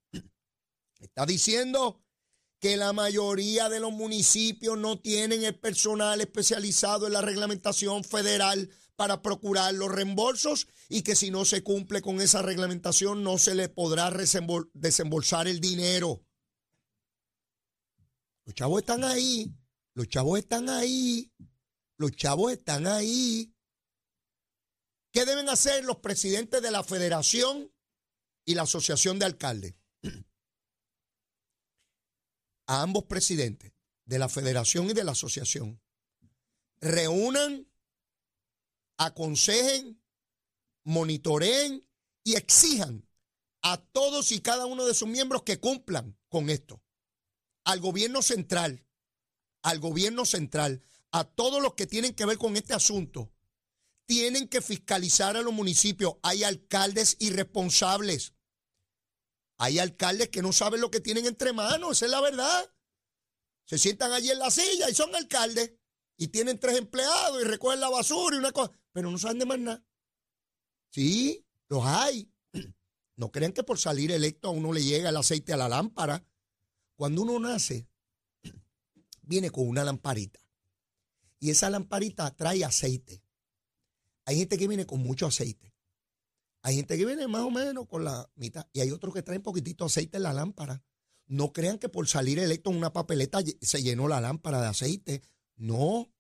está 1.07 1.27
diciendo 1.27 2.01
que 2.61 2.77
la 2.77 2.93
mayoría 2.93 3.69
de 3.69 3.81
los 3.81 3.93
municipios 3.93 4.79
no 4.79 5.01
tienen 5.01 5.43
el 5.43 5.59
personal 5.59 6.21
especializado 6.21 7.09
en 7.09 7.13
la 7.13 7.21
reglamentación 7.21 8.05
federal 8.05 8.71
para 8.95 9.21
procurar 9.21 9.75
los 9.75 9.91
reembolsos 9.91 10.69
y 10.89 11.03
que 11.03 11.17
si 11.17 11.33
no 11.33 11.45
se 11.45 11.65
cumple 11.65 12.03
con 12.03 12.21
esa 12.21 12.41
reglamentación 12.41 13.25
no 13.25 13.37
se 13.37 13.57
le 13.57 13.69
podrá 13.69 14.13
desembolsar 14.75 15.49
el 15.49 15.61
dinero. 15.61 16.25
Los 18.45 18.55
chavos 18.55 18.83
están 18.83 19.03
ahí, 19.03 19.53
los 19.95 20.09
chavos 20.09 20.39
están 20.39 20.69
ahí, 20.69 21.33
los 21.97 22.13
chavos 22.13 22.53
están 22.53 22.87
ahí. 22.87 23.53
¿Qué 25.11 25.25
deben 25.25 25.49
hacer 25.49 25.85
los 25.85 25.97
presidentes 25.97 26.63
de 26.63 26.71
la 26.71 26.85
federación 26.85 27.73
y 28.45 28.55
la 28.55 28.63
asociación 28.63 29.19
de 29.19 29.27
alcaldes? 29.27 29.75
A 32.67 32.83
ambos 32.83 33.05
presidentes 33.05 33.73
de 34.05 34.19
la 34.19 34.29
federación 34.29 34.91
y 34.91 34.93
de 34.93 35.05
la 35.05 35.13
asociación 35.13 35.81
reúnan 36.81 37.67
aconsejen, 38.97 40.01
monitoreen 40.85 41.87
y 42.25 42.35
exijan 42.35 43.09
a 43.63 43.79
todos 43.79 44.33
y 44.33 44.41
cada 44.41 44.67
uno 44.67 44.85
de 44.87 44.95
sus 44.95 45.09
miembros 45.09 45.43
que 45.43 45.61
cumplan 45.61 46.19
con 46.29 46.51
esto. 46.51 46.83
Al 47.65 47.81
gobierno 47.81 48.23
central, 48.23 48.85
al 49.63 49.79
gobierno 49.79 50.25
central, 50.25 50.83
a 51.13 51.25
todos 51.25 51.63
los 51.63 51.75
que 51.75 51.87
tienen 51.87 52.15
que 52.15 52.27
ver 52.27 52.39
con 52.39 52.57
este 52.57 52.75
asunto, 52.75 53.33
tienen 54.07 54.49
que 54.49 54.61
fiscalizar 54.61 55.37
a 55.37 55.43
los 55.43 55.53
municipios. 55.53 56.15
Hay 56.23 56.43
alcaldes 56.43 57.17
irresponsables. 57.21 58.35
Hay 59.63 59.79
alcaldes 59.79 60.29
que 60.29 60.43
no 60.43 60.53
saben 60.53 60.81
lo 60.81 60.91
que 60.91 60.99
tienen 60.99 61.25
entre 61.25 61.53
manos, 61.53 61.93
esa 61.93 62.07
es 62.07 62.11
la 62.11 62.21
verdad. 62.21 62.75
Se 63.65 63.79
sientan 63.79 64.11
allí 64.11 64.29
en 64.29 64.41
la 64.41 64.51
silla 64.51 64.91
y 64.91 64.95
son 64.95 65.15
alcaldes 65.15 65.75
y 66.17 66.29
tienen 66.29 66.59
tres 66.59 66.77
empleados 66.79 67.41
y 67.41 67.45
recogen 67.45 67.79
la 67.79 67.89
basura 67.89 68.35
y 68.35 68.41
una 68.41 68.51
cosa 68.51 68.73
pero 68.91 69.09
no 69.09 69.19
saben 69.19 69.39
de 69.39 69.47
más 69.47 69.61
nada. 69.61 69.85
Sí, 70.91 71.47
los 71.69 71.85
hay. 71.87 72.29
No 73.15 73.31
crean 73.31 73.53
que 73.53 73.63
por 73.63 73.79
salir 73.79 74.11
electo 74.11 74.49
a 74.49 74.51
uno 74.51 74.73
le 74.73 74.83
llega 74.83 75.11
el 75.11 75.17
aceite 75.17 75.53
a 75.53 75.57
la 75.57 75.69
lámpara. 75.69 76.27
Cuando 76.97 77.23
uno 77.23 77.39
nace, 77.39 77.89
viene 79.23 79.51
con 79.51 79.69
una 79.69 79.85
lamparita. 79.85 80.41
Y 81.39 81.51
esa 81.51 81.71
lamparita 81.71 82.35
trae 82.35 82.65
aceite. 82.65 83.23
Hay 84.25 84.39
gente 84.39 84.59
que 84.59 84.67
viene 84.67 84.87
con 84.87 84.99
mucho 84.99 85.27
aceite. 85.27 85.72
Hay 86.63 86.77
gente 86.77 86.97
que 86.97 87.05
viene 87.05 87.27
más 87.27 87.43
o 87.43 87.51
menos 87.51 87.89
con 87.89 88.05
la 88.05 88.31
mitad. 88.37 88.67
Y 88.73 88.81
hay 88.81 88.91
otros 88.91 89.13
que 89.13 89.23
traen 89.23 89.43
poquitito 89.43 89.85
aceite 89.85 90.17
en 90.17 90.23
la 90.23 90.33
lámpara. 90.33 90.83
No 91.27 91.53
crean 91.53 91.79
que 91.79 91.89
por 91.89 92.07
salir 92.07 92.39
electo 92.39 92.71
en 92.71 92.77
una 92.77 92.93
papeleta 92.93 93.41
se 93.61 93.83
llenó 93.83 94.07
la 94.07 94.21
lámpara 94.21 94.61
de 94.61 94.69
aceite. 94.69 95.23
No, 95.57 96.13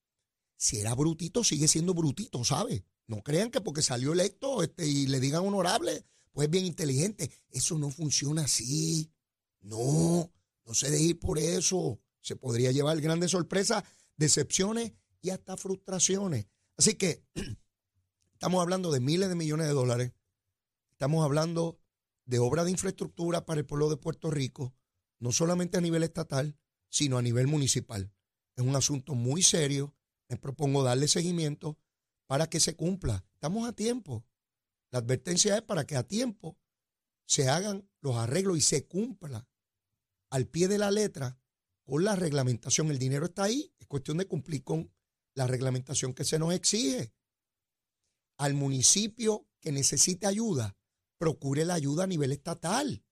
si 0.56 0.78
era 0.78 0.94
brutito, 0.94 1.44
sigue 1.44 1.68
siendo 1.68 1.94
brutito, 1.94 2.44
¿sabe? 2.44 2.84
No 3.06 3.22
crean 3.22 3.50
que 3.50 3.60
porque 3.60 3.82
salió 3.82 4.12
electo 4.12 4.62
este, 4.62 4.86
y 4.86 5.06
le 5.06 5.20
digan 5.20 5.46
honorable, 5.46 6.04
pues 6.32 6.46
es 6.46 6.50
bien 6.50 6.66
inteligente. 6.66 7.30
Eso 7.50 7.78
no 7.78 7.90
funciona 7.90 8.42
así. 8.42 9.12
No, 9.60 10.32
no 10.64 10.74
se 10.74 10.90
deje 10.90 11.04
ir 11.04 11.20
por 11.20 11.38
eso. 11.38 12.00
Se 12.20 12.36
podría 12.36 12.72
llevar 12.72 13.00
grandes 13.00 13.32
sorpresas, 13.32 13.84
decepciones 14.16 14.92
y 15.20 15.30
hasta 15.30 15.56
frustraciones. 15.56 16.46
Así 16.76 16.94
que 16.94 17.24
estamos 18.32 18.62
hablando 18.62 18.90
de 18.90 19.00
miles 19.00 19.28
de 19.28 19.34
millones 19.34 19.66
de 19.66 19.72
dólares. 19.72 20.12
Estamos 21.02 21.24
hablando 21.24 21.80
de 22.26 22.38
obras 22.38 22.64
de 22.64 22.70
infraestructura 22.70 23.44
para 23.44 23.58
el 23.58 23.66
pueblo 23.66 23.90
de 23.90 23.96
Puerto 23.96 24.30
Rico, 24.30 24.72
no 25.18 25.32
solamente 25.32 25.76
a 25.76 25.80
nivel 25.80 26.04
estatal, 26.04 26.56
sino 26.90 27.18
a 27.18 27.22
nivel 27.22 27.48
municipal. 27.48 28.14
Es 28.54 28.64
un 28.64 28.76
asunto 28.76 29.16
muy 29.16 29.42
serio 29.42 29.96
me 30.28 30.36
propongo 30.36 30.84
darle 30.84 31.08
seguimiento 31.08 31.76
para 32.28 32.48
que 32.48 32.60
se 32.60 32.76
cumpla. 32.76 33.26
Estamos 33.34 33.68
a 33.68 33.72
tiempo. 33.72 34.24
La 34.92 35.00
advertencia 35.00 35.56
es 35.56 35.62
para 35.62 35.88
que 35.88 35.96
a 35.96 36.06
tiempo 36.06 36.56
se 37.26 37.48
hagan 37.48 37.90
los 38.00 38.14
arreglos 38.14 38.56
y 38.58 38.60
se 38.60 38.86
cumpla 38.86 39.48
al 40.30 40.46
pie 40.46 40.68
de 40.68 40.78
la 40.78 40.92
letra 40.92 41.36
con 41.82 42.04
la 42.04 42.14
reglamentación. 42.14 42.92
El 42.92 43.00
dinero 43.00 43.24
está 43.24 43.42
ahí, 43.42 43.74
es 43.80 43.88
cuestión 43.88 44.18
de 44.18 44.28
cumplir 44.28 44.62
con 44.62 44.88
la 45.34 45.48
reglamentación 45.48 46.14
que 46.14 46.22
se 46.22 46.38
nos 46.38 46.54
exige. 46.54 47.12
Al 48.38 48.54
municipio 48.54 49.48
que 49.58 49.72
necesite 49.72 50.28
ayuda, 50.28 50.76
procure 51.22 51.64
la 51.64 51.74
ayuda 51.74 52.02
a 52.02 52.08
nivel 52.08 52.32
estatal. 52.32 53.04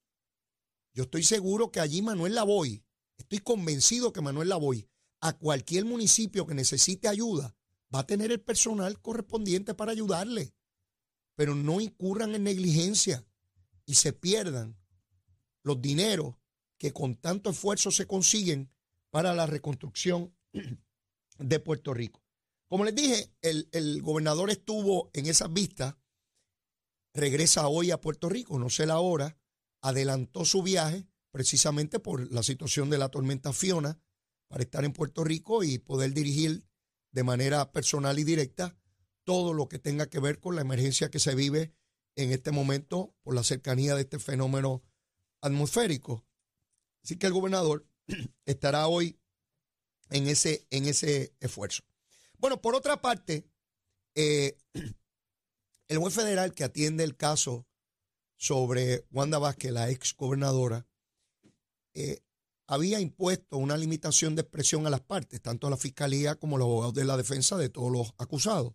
Yo 0.92 1.04
estoy 1.04 1.22
seguro 1.22 1.70
que 1.70 1.78
allí 1.78 2.02
Manuel 2.02 2.34
Lavoy, 2.34 2.84
estoy 3.16 3.38
convencido 3.38 4.12
que 4.12 4.20
Manuel 4.20 4.48
Lavoy 4.48 4.90
a 5.20 5.38
cualquier 5.38 5.84
municipio 5.84 6.44
que 6.44 6.54
necesite 6.54 7.06
ayuda, 7.06 7.54
va 7.94 8.00
a 8.00 8.06
tener 8.08 8.32
el 8.32 8.40
personal 8.40 9.00
correspondiente 9.00 9.74
para 9.74 9.92
ayudarle. 9.92 10.52
Pero 11.36 11.54
no 11.54 11.80
incurran 11.80 12.34
en 12.34 12.42
negligencia 12.42 13.24
y 13.86 13.94
se 13.94 14.12
pierdan 14.12 14.76
los 15.62 15.80
dineros 15.80 16.34
que 16.78 16.92
con 16.92 17.14
tanto 17.14 17.50
esfuerzo 17.50 17.92
se 17.92 18.08
consiguen 18.08 18.72
para 19.10 19.34
la 19.34 19.46
reconstrucción 19.46 20.34
de 21.38 21.60
Puerto 21.60 21.94
Rico. 21.94 22.20
Como 22.66 22.84
les 22.84 22.96
dije, 22.96 23.32
el, 23.40 23.68
el 23.70 24.02
gobernador 24.02 24.50
estuvo 24.50 25.12
en 25.12 25.26
esas 25.26 25.52
vistas, 25.52 25.94
regresa 27.14 27.68
hoy 27.68 27.90
a 27.90 28.00
Puerto 28.00 28.28
Rico, 28.28 28.58
no 28.58 28.70
sé 28.70 28.86
la 28.86 29.00
hora, 29.00 29.36
adelantó 29.80 30.44
su 30.44 30.62
viaje 30.62 31.06
precisamente 31.30 32.00
por 32.00 32.30
la 32.32 32.42
situación 32.42 32.90
de 32.90 32.98
la 32.98 33.08
tormenta 33.08 33.52
Fiona 33.52 34.00
para 34.48 34.62
estar 34.62 34.84
en 34.84 34.92
Puerto 34.92 35.24
Rico 35.24 35.62
y 35.62 35.78
poder 35.78 36.12
dirigir 36.12 36.66
de 37.12 37.24
manera 37.24 37.72
personal 37.72 38.18
y 38.18 38.24
directa 38.24 38.76
todo 39.24 39.52
lo 39.54 39.68
que 39.68 39.78
tenga 39.78 40.08
que 40.08 40.20
ver 40.20 40.40
con 40.40 40.56
la 40.56 40.62
emergencia 40.62 41.10
que 41.10 41.20
se 41.20 41.34
vive 41.34 41.72
en 42.16 42.32
este 42.32 42.50
momento 42.50 43.14
por 43.22 43.34
la 43.34 43.44
cercanía 43.44 43.94
de 43.94 44.02
este 44.02 44.18
fenómeno 44.18 44.82
atmosférico. 45.40 46.24
Así 47.02 47.16
que 47.16 47.26
el 47.26 47.32
gobernador 47.32 47.86
estará 48.44 48.86
hoy 48.88 49.18
en 50.10 50.26
ese, 50.26 50.66
en 50.70 50.86
ese 50.86 51.34
esfuerzo. 51.40 51.82
Bueno, 52.38 52.60
por 52.60 52.74
otra 52.74 53.00
parte, 53.00 53.48
eh, 54.14 54.56
el 55.90 55.98
juez 55.98 56.14
federal 56.14 56.54
que 56.54 56.62
atiende 56.62 57.02
el 57.02 57.16
caso 57.16 57.66
sobre 58.36 59.08
Wanda 59.10 59.40
Vázquez, 59.40 59.72
la 59.72 59.90
ex 59.90 60.14
gobernadora, 60.16 60.86
eh, 61.94 62.22
había 62.68 63.00
impuesto 63.00 63.56
una 63.56 63.76
limitación 63.76 64.36
de 64.36 64.42
expresión 64.42 64.86
a 64.86 64.90
las 64.90 65.00
partes, 65.00 65.42
tanto 65.42 65.66
a 65.66 65.70
la 65.70 65.76
fiscalía 65.76 66.36
como 66.36 66.54
a 66.54 66.58
los 66.60 66.66
abogados 66.66 66.94
de 66.94 67.04
la 67.04 67.16
defensa 67.16 67.56
de 67.56 67.70
todos 67.70 67.90
los 67.90 68.14
acusados. 68.18 68.74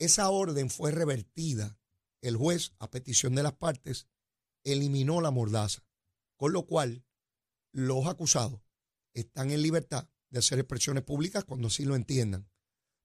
Esa 0.00 0.28
orden 0.30 0.70
fue 0.70 0.90
revertida. 0.90 1.78
El 2.20 2.36
juez, 2.36 2.72
a 2.80 2.90
petición 2.90 3.36
de 3.36 3.44
las 3.44 3.52
partes, 3.52 4.08
eliminó 4.64 5.20
la 5.20 5.30
mordaza, 5.30 5.86
con 6.36 6.52
lo 6.52 6.66
cual 6.66 7.06
los 7.70 8.06
acusados 8.06 8.60
están 9.14 9.52
en 9.52 9.62
libertad 9.62 10.10
de 10.30 10.40
hacer 10.40 10.58
expresiones 10.58 11.04
públicas 11.04 11.44
cuando 11.44 11.68
así 11.68 11.84
lo 11.84 11.94
entiendan. 11.94 12.50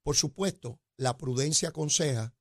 Por 0.01 0.15
supuesto, 0.15 0.81
la 0.97 1.15
prudencia 1.17 1.69
aconseja 1.69 2.34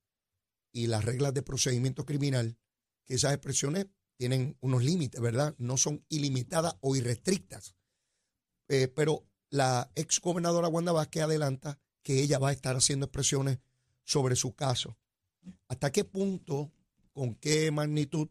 y 0.75 0.87
las 0.87 1.05
reglas 1.05 1.33
de 1.33 1.41
procedimiento 1.41 2.05
criminal 2.05 2.57
que 3.05 3.13
esas 3.13 3.33
expresiones 3.33 3.87
tienen 4.17 4.57
unos 4.59 4.83
límites, 4.83 5.21
¿verdad? 5.21 5.55
No 5.57 5.77
son 5.77 6.03
ilimitadas 6.09 6.75
o 6.81 6.97
irrestrictas. 6.97 7.75
Eh, 8.67 8.89
pero 8.89 9.25
la 9.49 9.89
ex 9.95 10.19
gobernadora 10.19 10.67
Wanda 10.67 10.91
Vázquez 10.91 11.23
adelanta 11.23 11.79
que 12.03 12.21
ella 12.21 12.39
va 12.39 12.49
a 12.49 12.51
estar 12.51 12.75
haciendo 12.75 13.05
expresiones 13.05 13.59
sobre 14.03 14.35
su 14.35 14.53
caso. 14.53 14.97
¿Hasta 15.69 15.93
qué 15.93 16.03
punto, 16.03 16.73
con 17.13 17.35
qué 17.35 17.71
magnitud? 17.71 18.27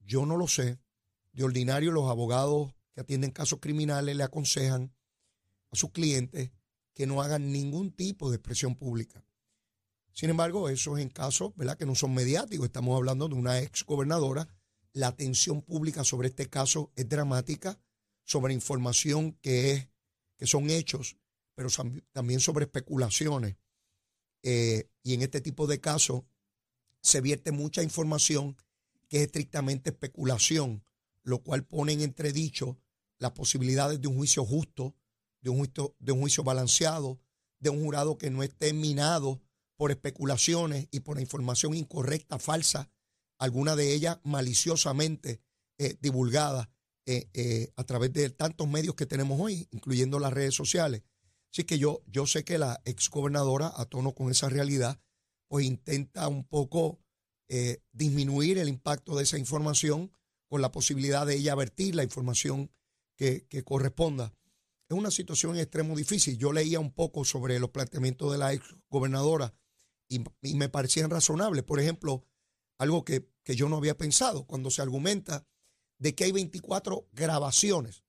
Yo 0.00 0.26
no 0.26 0.36
lo 0.36 0.48
sé. 0.48 0.78
De 1.32 1.42
ordinario, 1.42 1.90
los 1.90 2.10
abogados 2.10 2.74
que 2.92 3.00
atienden 3.00 3.30
casos 3.30 3.60
criminales 3.62 4.14
le 4.14 4.24
aconsejan 4.24 4.92
a 5.70 5.76
sus 5.76 5.90
clientes 5.90 6.50
que 6.92 7.06
no 7.06 7.22
hagan 7.22 7.50
ningún 7.50 7.92
tipo 7.92 8.28
de 8.28 8.36
expresión 8.36 8.76
pública. 8.76 9.24
Sin 10.12 10.30
embargo, 10.30 10.68
eso 10.68 10.96
es 10.96 11.02
en 11.02 11.08
casos 11.08 11.52
que 11.78 11.86
no 11.86 11.94
son 11.94 12.14
mediáticos. 12.14 12.66
Estamos 12.66 12.96
hablando 12.96 13.28
de 13.28 13.34
una 13.34 13.60
ex 13.60 13.84
gobernadora 13.84 14.48
la 14.92 15.08
atención 15.08 15.62
pública 15.62 16.04
sobre 16.04 16.28
este 16.28 16.48
caso 16.48 16.92
es 16.96 17.08
dramática, 17.08 17.80
sobre 18.24 18.54
información 18.54 19.32
que, 19.40 19.72
es, 19.72 19.88
que 20.36 20.46
son 20.46 20.70
hechos, 20.70 21.16
pero 21.54 21.68
también 22.12 22.40
sobre 22.40 22.66
especulaciones. 22.66 23.56
Eh, 24.42 24.90
y 25.02 25.14
en 25.14 25.22
este 25.22 25.40
tipo 25.40 25.66
de 25.66 25.80
casos 25.80 26.24
se 27.00 27.20
vierte 27.20 27.52
mucha 27.52 27.82
información 27.82 28.56
que 29.08 29.18
es 29.18 29.22
estrictamente 29.24 29.90
especulación, 29.90 30.84
lo 31.22 31.42
cual 31.42 31.64
pone 31.64 31.92
en 31.92 32.00
entredicho 32.00 32.78
las 33.18 33.32
posibilidades 33.32 34.00
de 34.00 34.08
un 34.08 34.16
juicio 34.16 34.44
justo, 34.44 34.94
de 35.40 35.50
un 35.50 35.58
juicio, 35.58 35.96
de 35.98 36.12
un 36.12 36.20
juicio 36.20 36.44
balanceado, 36.44 37.20
de 37.60 37.70
un 37.70 37.82
jurado 37.82 38.18
que 38.18 38.30
no 38.30 38.42
esté 38.42 38.72
minado 38.72 39.40
por 39.82 39.90
especulaciones 39.90 40.86
y 40.92 41.00
por 41.00 41.18
información 41.18 41.74
incorrecta, 41.74 42.38
falsa, 42.38 42.88
alguna 43.36 43.74
de 43.74 43.92
ellas 43.92 44.20
maliciosamente 44.22 45.42
eh, 45.76 45.96
divulgada 46.00 46.70
eh, 47.04 47.28
eh, 47.34 47.72
a 47.74 47.82
través 47.82 48.12
de 48.12 48.30
tantos 48.30 48.68
medios 48.68 48.94
que 48.94 49.06
tenemos 49.06 49.40
hoy, 49.40 49.66
incluyendo 49.72 50.20
las 50.20 50.32
redes 50.32 50.54
sociales. 50.54 51.02
Así 51.50 51.64
que 51.64 51.80
yo, 51.80 52.00
yo 52.06 52.28
sé 52.28 52.44
que 52.44 52.58
la 52.58 52.80
exgobernadora, 52.84 53.72
a 53.74 53.84
tono 53.86 54.14
con 54.14 54.30
esa 54.30 54.48
realidad, 54.48 55.00
pues 55.48 55.66
intenta 55.66 56.28
un 56.28 56.44
poco 56.44 57.00
disminuir 57.90 58.58
el 58.58 58.68
impacto 58.68 59.16
de 59.16 59.24
esa 59.24 59.36
información 59.36 60.12
con 60.46 60.62
la 60.62 60.70
posibilidad 60.70 61.26
de 61.26 61.34
ella 61.34 61.56
vertir 61.56 61.96
la 61.96 62.04
información 62.04 62.70
que, 63.16 63.48
corresponda. 63.64 64.32
Es 64.88 64.96
una 64.96 65.10
situación 65.10 65.56
extremo 65.56 65.96
difícil. 65.96 66.38
Yo 66.38 66.52
leía 66.52 66.78
un 66.78 66.92
poco 66.92 67.24
sobre 67.24 67.58
los 67.58 67.70
planteamientos 67.70 68.30
de 68.30 68.38
la 68.38 68.52
ex 68.52 68.76
y, 70.12 70.54
me 70.54 70.68
parecían 70.68 71.10
razonables. 71.10 71.64
Por 71.64 71.80
ejemplo, 71.80 72.24
algo 72.78 73.04
que, 73.04 73.28
que 73.42 73.56
yo 73.56 73.68
no 73.68 73.76
había 73.76 73.96
pensado, 73.96 74.44
cuando 74.46 74.70
se 74.70 74.82
argumenta 74.82 75.46
de 75.98 76.14
que 76.14 76.24
hay 76.24 76.32
24 76.32 77.08
grabaciones, 77.12 78.04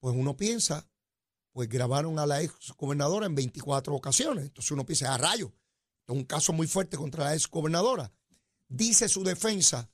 pues 0.00 0.14
uno 0.16 0.36
piensa, 0.36 0.88
pues 1.52 1.68
grabaron 1.68 2.18
a 2.18 2.26
la 2.26 2.42
ex 2.42 2.72
gobernadora 2.76 3.26
en 3.26 3.34
24 3.34 3.94
ocasiones. 3.94 4.46
Entonces 4.46 4.70
uno 4.70 4.86
piensa, 4.86 5.10
a 5.10 5.14
ah, 5.14 5.18
rayo, 5.18 5.52
es 6.06 6.14
un 6.14 6.24
caso 6.24 6.52
muy 6.52 6.66
fuerte 6.66 6.96
contra 6.96 7.24
la 7.24 7.34
ex 7.34 7.48
gobernadora. 7.48 8.12
Dice 8.68 9.08
su 9.08 9.24
defensa, 9.24 9.90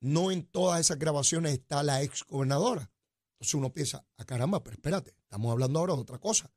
no 0.00 0.30
en 0.30 0.44
todas 0.44 0.80
esas 0.80 0.98
grabaciones 0.98 1.52
está 1.52 1.82
la 1.82 2.02
ex 2.02 2.24
gobernadora. 2.24 2.90
Entonces 3.34 3.54
uno 3.54 3.72
piensa, 3.72 3.98
a 3.98 4.04
ah, 4.18 4.24
caramba, 4.24 4.62
pero 4.62 4.74
espérate, 4.74 5.14
estamos 5.22 5.50
hablando 5.50 5.78
ahora 5.78 5.94
de 5.94 6.00
otra 6.00 6.18
cosa. 6.18 6.52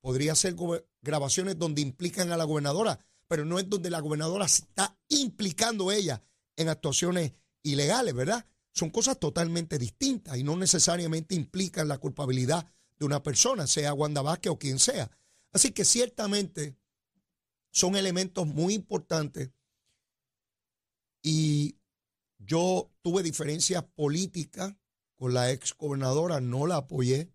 Podría 0.00 0.34
ser 0.34 0.54
grabaciones 1.00 1.58
donde 1.58 1.80
implican 1.80 2.30
a 2.30 2.36
la 2.36 2.44
gobernadora, 2.44 3.00
pero 3.28 3.44
no 3.44 3.58
es 3.58 3.68
donde 3.68 3.90
la 3.90 4.00
gobernadora 4.00 4.48
se 4.48 4.62
está 4.62 4.98
implicando 5.08 5.90
ella 5.92 6.22
en 6.56 6.68
actuaciones 6.68 7.32
ilegales, 7.62 8.14
¿verdad? 8.14 8.46
Son 8.72 8.90
cosas 8.90 9.18
totalmente 9.18 9.78
distintas 9.78 10.36
y 10.36 10.44
no 10.44 10.56
necesariamente 10.56 11.34
implican 11.34 11.88
la 11.88 11.98
culpabilidad 11.98 12.70
de 12.98 13.06
una 13.06 13.22
persona, 13.22 13.66
sea 13.66 13.94
Wanda 13.94 14.22
Vázquez 14.22 14.52
o 14.52 14.58
quien 14.58 14.78
sea. 14.78 15.10
Así 15.52 15.72
que 15.72 15.84
ciertamente 15.84 16.76
son 17.70 17.96
elementos 17.96 18.46
muy 18.46 18.74
importantes 18.74 19.50
y 21.22 21.78
yo 22.38 22.92
tuve 23.02 23.22
diferencias 23.22 23.82
políticas 23.82 24.76
con 25.16 25.34
la 25.34 25.50
ex 25.50 25.76
gobernadora, 25.76 26.40
no 26.40 26.66
la 26.66 26.76
apoyé 26.76 27.32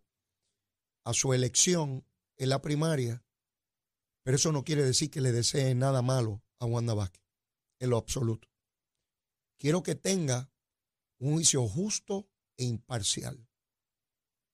a 1.04 1.14
su 1.14 1.34
elección 1.34 2.06
en 2.38 2.50
la 2.50 2.62
primaria, 2.62 3.24
pero 4.24 4.38
eso 4.38 4.52
no 4.52 4.64
quiere 4.64 4.84
decir 4.84 5.10
que 5.10 5.22
le 5.22 5.32
desee 5.32 5.76
nada 5.76 6.02
malo 6.02 6.44
a 6.60 6.66
Wanda 6.66 6.94
Vázquez, 6.94 7.24
en 7.80 7.90
lo 7.90 7.98
absoluto. 7.98 8.48
Quiero 9.58 9.84
que 9.84 9.96
tenga 9.96 10.52
un 11.20 11.34
juicio 11.34 11.68
justo 11.68 12.30
e 12.58 12.64
imparcial. 12.64 13.48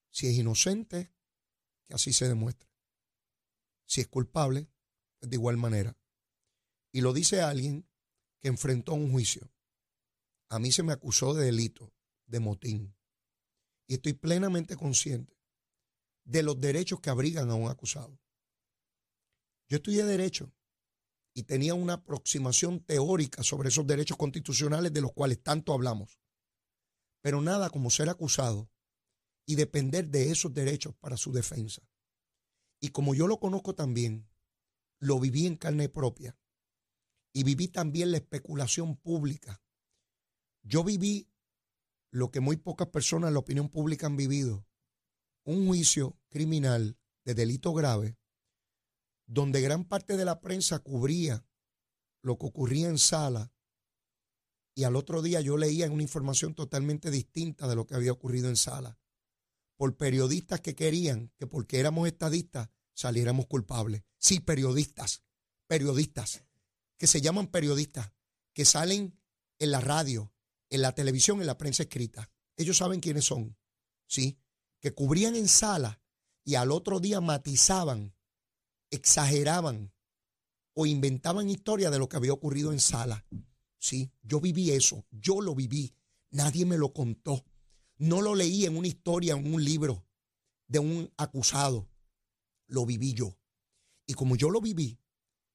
Si 0.10 0.28
es 0.28 0.34
inocente, 0.34 1.14
que 1.86 1.94
así 1.94 2.14
se 2.14 2.28
demuestre. 2.28 2.70
Si 3.86 4.02
es 4.02 4.08
culpable, 4.08 4.70
pues 5.20 5.30
de 5.30 5.36
igual 5.36 5.58
manera. 5.58 5.98
Y 6.92 7.02
lo 7.02 7.14
dice 7.14 7.42
alguien 7.42 7.88
que 8.40 8.50
enfrentó 8.50 8.94
un 8.94 9.12
juicio. 9.12 9.52
A 10.50 10.60
mí 10.60 10.72
se 10.72 10.84
me 10.84 10.94
acusó 10.94 11.34
de 11.34 11.46
delito, 11.46 11.94
de 12.26 12.40
motín 12.40 12.98
y 13.88 13.96
estoy 13.96 14.14
plenamente 14.14 14.76
consciente 14.76 15.36
de 16.26 16.44
los 16.44 16.60
derechos 16.60 17.00
que 17.00 17.10
abrigan 17.10 17.50
a 17.50 17.56
un 17.56 17.70
acusado. 17.70 18.20
Yo 19.68 19.78
estudié 19.78 20.06
derecho 20.06 20.54
y 21.34 21.44
tenía 21.44 21.74
una 21.74 21.94
aproximación 21.94 22.80
teórica 22.80 23.44
sobre 23.44 23.70
esos 23.70 23.86
derechos 23.86 24.18
constitucionales 24.18 24.94
de 24.94 25.02
los 25.02 25.12
cuales 25.14 25.44
tanto 25.44 25.74
hablamos. 25.74 26.20
Pero 27.22 27.42
nada 27.42 27.70
como 27.70 27.90
ser 27.90 28.10
acusado 28.10 28.72
y 29.46 29.56
depender 29.56 30.10
de 30.10 30.32
esos 30.32 30.54
derechos 30.54 30.96
para 30.96 31.18
su 31.18 31.32
defensa. 31.32 31.82
Y 32.80 32.90
como 32.90 33.14
yo 33.14 33.28
lo 33.28 33.40
conozco 33.40 33.76
también, 33.76 34.30
lo 35.00 35.20
viví 35.20 35.46
en 35.46 35.58
carne 35.58 35.90
propia 35.90 36.38
y 37.34 37.44
viví 37.44 37.68
también 37.68 38.12
la 38.12 38.18
especulación 38.18 38.96
pública. 38.96 39.62
Yo 40.64 40.84
viví 40.84 41.30
lo 42.12 42.32
que 42.32 42.40
muy 42.40 42.58
pocas 42.58 42.88
personas 42.88 43.28
en 43.28 43.36
la 43.36 43.40
opinión 43.40 43.70
pública 43.70 44.08
han 44.08 44.18
vivido, 44.18 44.66
un 45.44 45.68
juicio 45.68 46.18
criminal 46.30 46.98
de 47.26 47.36
delito 47.36 47.74
grave, 47.74 48.18
donde 49.28 49.62
gran 49.62 49.86
parte 49.86 50.18
de 50.18 50.26
la 50.26 50.40
prensa 50.40 50.80
cubría 50.80 51.46
lo 52.24 52.38
que 52.38 52.48
ocurría 52.48 52.88
en 52.88 52.98
sala, 52.98 53.54
y 54.74 54.84
al 54.84 54.96
otro 54.96 55.22
día 55.22 55.42
yo 55.42 55.58
leía 55.58 55.90
una 55.90 56.04
información 56.04 56.54
totalmente 56.54 57.12
distinta 57.12 57.68
de 57.68 57.76
lo 57.76 57.86
que 57.86 57.96
había 57.96 58.12
ocurrido 58.12 58.48
en 58.48 58.56
sala, 58.56 59.00
por 59.76 59.98
periodistas 59.98 60.62
que 60.62 60.76
querían 60.76 61.32
que 61.38 61.48
porque 61.48 61.80
éramos 61.80 62.08
estadistas 62.08 62.70
saliéramos 62.94 63.48
culpables. 63.48 64.04
Sí, 64.18 64.40
periodistas, 64.40 65.24
periodistas, 65.68 66.44
que 66.98 67.08
se 67.08 67.22
llaman 67.22 67.48
periodistas, 67.48 68.12
que 68.54 68.66
salen 68.66 69.20
en 69.60 69.72
la 69.72 69.82
radio, 69.82 70.34
en 70.70 70.82
la 70.82 70.94
televisión, 70.94 71.42
en 71.42 71.48
la 71.48 71.58
prensa 71.58 71.84
escrita. 71.84 72.32
Ellos 72.56 72.78
saben 72.78 73.00
quiénes 73.00 73.26
son, 73.26 73.56
¿sí? 74.08 74.40
Que 74.80 74.94
cubrían 74.94 75.36
en 75.36 75.48
sala 75.48 76.02
y 76.44 76.56
al 76.56 76.72
otro 76.72 77.00
día 77.00 77.22
matizaban, 77.22 78.16
exageraban 78.92 79.94
o 80.74 80.86
inventaban 80.86 81.50
historias 81.50 81.92
de 81.92 82.00
lo 82.00 82.08
que 82.08 82.18
había 82.18 82.34
ocurrido 82.34 82.72
en 82.72 82.80
sala. 82.80 83.26
Sí, 83.80 84.12
yo 84.22 84.40
viví 84.40 84.72
eso, 84.72 85.06
yo 85.12 85.42
lo 85.42 85.56
viví, 85.56 85.96
nadie 86.30 86.66
me 86.66 86.78
lo 86.78 86.94
contó. 86.94 87.46
No 87.98 88.22
lo 88.22 88.36
leí 88.36 88.66
en 88.66 88.78
una 88.78 88.88
historia, 88.88 89.34
en 89.34 89.54
un 89.54 89.64
libro 89.64 90.06
de 90.68 90.80
un 90.80 91.12
acusado, 91.18 91.90
lo 92.68 92.86
viví 92.86 93.14
yo. 93.14 93.38
Y 94.06 94.14
como 94.14 94.36
yo 94.36 94.50
lo 94.50 94.62
viví, 94.62 95.00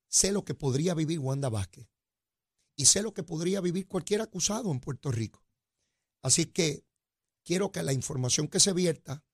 sé 0.09 0.33
lo 0.33 0.45
que 0.45 0.55
podría 0.55 0.95
vivir 0.95 1.19
Wanda 1.19 1.49
Vázquez 1.49 1.89
y 2.77 2.87
sé 2.87 3.03
lo 3.03 3.15
que 3.15 3.23
podría 3.23 3.61
vivir 3.61 3.87
cualquier 3.87 4.21
acusado 4.21 4.71
en 4.71 4.81
Puerto 4.81 5.11
Rico. 5.11 5.45
Así 6.23 6.47
que 6.47 6.85
quiero 7.45 7.73
que 7.73 7.83
la 7.83 7.93
información 7.93 8.49
que 8.49 8.61
se 8.61 8.73
vierta 8.73 9.25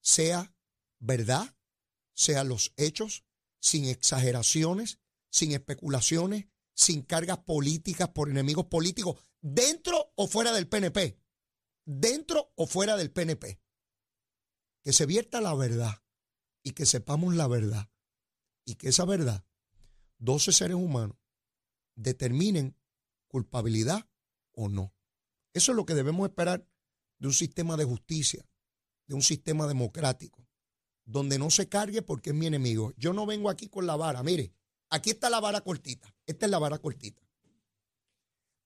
sea 0.00 0.54
verdad, 0.98 1.56
sean 2.12 2.48
los 2.48 2.72
hechos, 2.76 3.24
sin 3.64 3.86
exageraciones, 3.86 4.98
sin 5.30 5.52
especulaciones, 5.52 6.48
sin 6.74 7.00
cargas 7.00 7.38
políticas 7.38 8.10
por 8.10 8.28
enemigos 8.28 8.66
políticos, 8.66 9.18
dentro 9.40 10.12
o 10.16 10.26
fuera 10.26 10.52
del 10.52 10.68
PNP, 10.68 11.18
dentro 11.86 12.52
o 12.56 12.66
fuera 12.66 12.94
del 12.98 13.10
PNP. 13.10 13.58
Que 14.82 14.92
se 14.92 15.06
vierta 15.06 15.40
la 15.40 15.54
verdad 15.54 16.02
y 16.62 16.72
que 16.72 16.84
sepamos 16.84 17.34
la 17.36 17.48
verdad 17.48 17.90
y 18.66 18.74
que 18.74 18.90
esa 18.90 19.06
verdad, 19.06 19.46
12 20.18 20.52
seres 20.52 20.76
humanos, 20.76 21.16
determinen 21.94 22.76
culpabilidad 23.28 24.10
o 24.52 24.68
no. 24.68 24.94
Eso 25.54 25.72
es 25.72 25.76
lo 25.76 25.86
que 25.86 25.94
debemos 25.94 26.28
esperar 26.28 26.68
de 27.18 27.28
un 27.28 27.32
sistema 27.34 27.78
de 27.78 27.84
justicia, 27.84 28.46
de 29.06 29.14
un 29.14 29.22
sistema 29.22 29.66
democrático, 29.66 30.43
donde 31.04 31.38
no 31.38 31.50
se 31.50 31.68
cargue 31.68 32.02
porque 32.02 32.30
es 32.30 32.36
mi 32.36 32.46
enemigo. 32.46 32.92
Yo 32.96 33.12
no 33.12 33.26
vengo 33.26 33.50
aquí 33.50 33.68
con 33.68 33.86
la 33.86 33.96
vara, 33.96 34.22
mire, 34.22 34.52
aquí 34.90 35.10
está 35.10 35.30
la 35.30 35.40
vara 35.40 35.60
cortita, 35.60 36.14
esta 36.26 36.46
es 36.46 36.50
la 36.50 36.58
vara 36.58 36.78
cortita. 36.78 37.22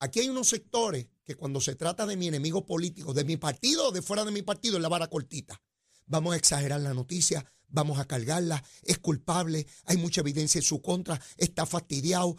Aquí 0.00 0.20
hay 0.20 0.28
unos 0.28 0.48
sectores 0.48 1.08
que 1.24 1.34
cuando 1.34 1.60
se 1.60 1.74
trata 1.74 2.06
de 2.06 2.16
mi 2.16 2.28
enemigo 2.28 2.64
político, 2.64 3.12
de 3.12 3.24
mi 3.24 3.36
partido 3.36 3.88
o 3.88 3.92
de 3.92 4.00
fuera 4.00 4.24
de 4.24 4.30
mi 4.30 4.42
partido, 4.42 4.76
es 4.76 4.82
la 4.82 4.88
vara 4.88 5.08
cortita. 5.08 5.60
Vamos 6.06 6.34
a 6.34 6.36
exagerar 6.36 6.80
la 6.80 6.94
noticia, 6.94 7.44
vamos 7.66 7.98
a 7.98 8.06
cargarla, 8.06 8.62
es 8.82 8.98
culpable, 8.98 9.66
hay 9.84 9.96
mucha 9.96 10.20
evidencia 10.20 10.60
en 10.60 10.64
su 10.64 10.80
contra, 10.80 11.20
está 11.36 11.66
fastidiado, 11.66 12.36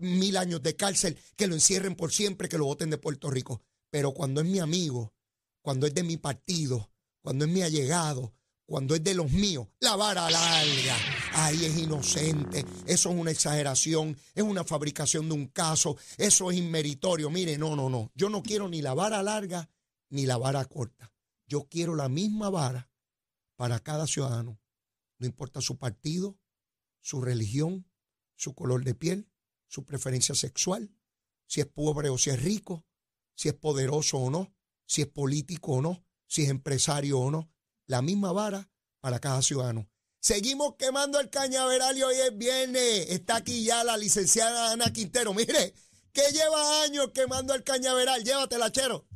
mil 0.00 0.36
años 0.36 0.62
de 0.62 0.76
cárcel, 0.76 1.16
que 1.36 1.46
lo 1.46 1.54
encierren 1.54 1.94
por 1.94 2.12
siempre, 2.12 2.48
que 2.48 2.58
lo 2.58 2.66
voten 2.66 2.90
de 2.90 2.98
Puerto 2.98 3.30
Rico. 3.30 3.62
Pero 3.90 4.12
cuando 4.12 4.40
es 4.40 4.46
mi 4.46 4.58
amigo, 4.58 5.14
cuando 5.62 5.86
es 5.86 5.94
de 5.94 6.02
mi 6.02 6.16
partido, 6.16 6.90
cuando 7.22 7.44
es 7.44 7.50
mi 7.50 7.62
allegado, 7.62 8.34
cuando 8.70 8.94
es 8.94 9.02
de 9.02 9.14
los 9.14 9.32
míos, 9.32 9.66
la 9.80 9.96
vara 9.96 10.30
larga. 10.30 10.96
Ahí 11.32 11.64
es 11.64 11.76
inocente, 11.76 12.64
eso 12.86 13.10
es 13.10 13.16
una 13.16 13.32
exageración, 13.32 14.16
es 14.32 14.44
una 14.44 14.62
fabricación 14.62 15.28
de 15.28 15.34
un 15.34 15.46
caso, 15.48 15.96
eso 16.16 16.52
es 16.52 16.56
inmeritorio. 16.56 17.30
Mire, 17.30 17.58
no, 17.58 17.74
no, 17.74 17.90
no. 17.90 18.12
Yo 18.14 18.28
no 18.28 18.44
quiero 18.44 18.68
ni 18.68 18.80
la 18.80 18.94
vara 18.94 19.24
larga 19.24 19.68
ni 20.10 20.24
la 20.24 20.36
vara 20.36 20.64
corta. 20.66 21.12
Yo 21.48 21.66
quiero 21.68 21.96
la 21.96 22.08
misma 22.08 22.48
vara 22.48 22.88
para 23.56 23.80
cada 23.80 24.06
ciudadano, 24.06 24.60
no 25.18 25.26
importa 25.26 25.60
su 25.60 25.76
partido, 25.76 26.38
su 27.00 27.20
religión, 27.20 27.90
su 28.36 28.54
color 28.54 28.84
de 28.84 28.94
piel, 28.94 29.28
su 29.66 29.84
preferencia 29.84 30.36
sexual, 30.36 30.94
si 31.48 31.60
es 31.60 31.66
pobre 31.66 32.08
o 32.08 32.18
si 32.18 32.30
es 32.30 32.40
rico, 32.40 32.86
si 33.34 33.48
es 33.48 33.54
poderoso 33.54 34.18
o 34.18 34.30
no, 34.30 34.54
si 34.86 35.02
es 35.02 35.08
político 35.08 35.72
o 35.72 35.82
no, 35.82 36.04
si 36.28 36.44
es 36.44 36.50
empresario 36.50 37.18
o 37.18 37.32
no, 37.32 37.50
la 37.90 38.02
misma 38.02 38.30
vara 38.30 38.70
para 39.00 39.18
cada 39.18 39.42
ciudadano. 39.42 39.88
Seguimos 40.20 40.76
quemando 40.76 41.18
el 41.18 41.28
cañaveral 41.28 41.98
y 41.98 42.02
hoy 42.04 42.14
es 42.14 42.38
viernes. 42.38 43.10
Está 43.10 43.36
aquí 43.36 43.64
ya 43.64 43.82
la 43.82 43.96
licenciada 43.96 44.70
Ana 44.70 44.92
Quintero. 44.92 45.34
Mire, 45.34 45.74
que 46.12 46.22
lleva 46.30 46.82
años 46.82 47.10
quemando 47.12 47.52
el 47.52 47.64
cañaveral. 47.64 48.22
Llévatela, 48.22 48.70
chero. 48.70 49.06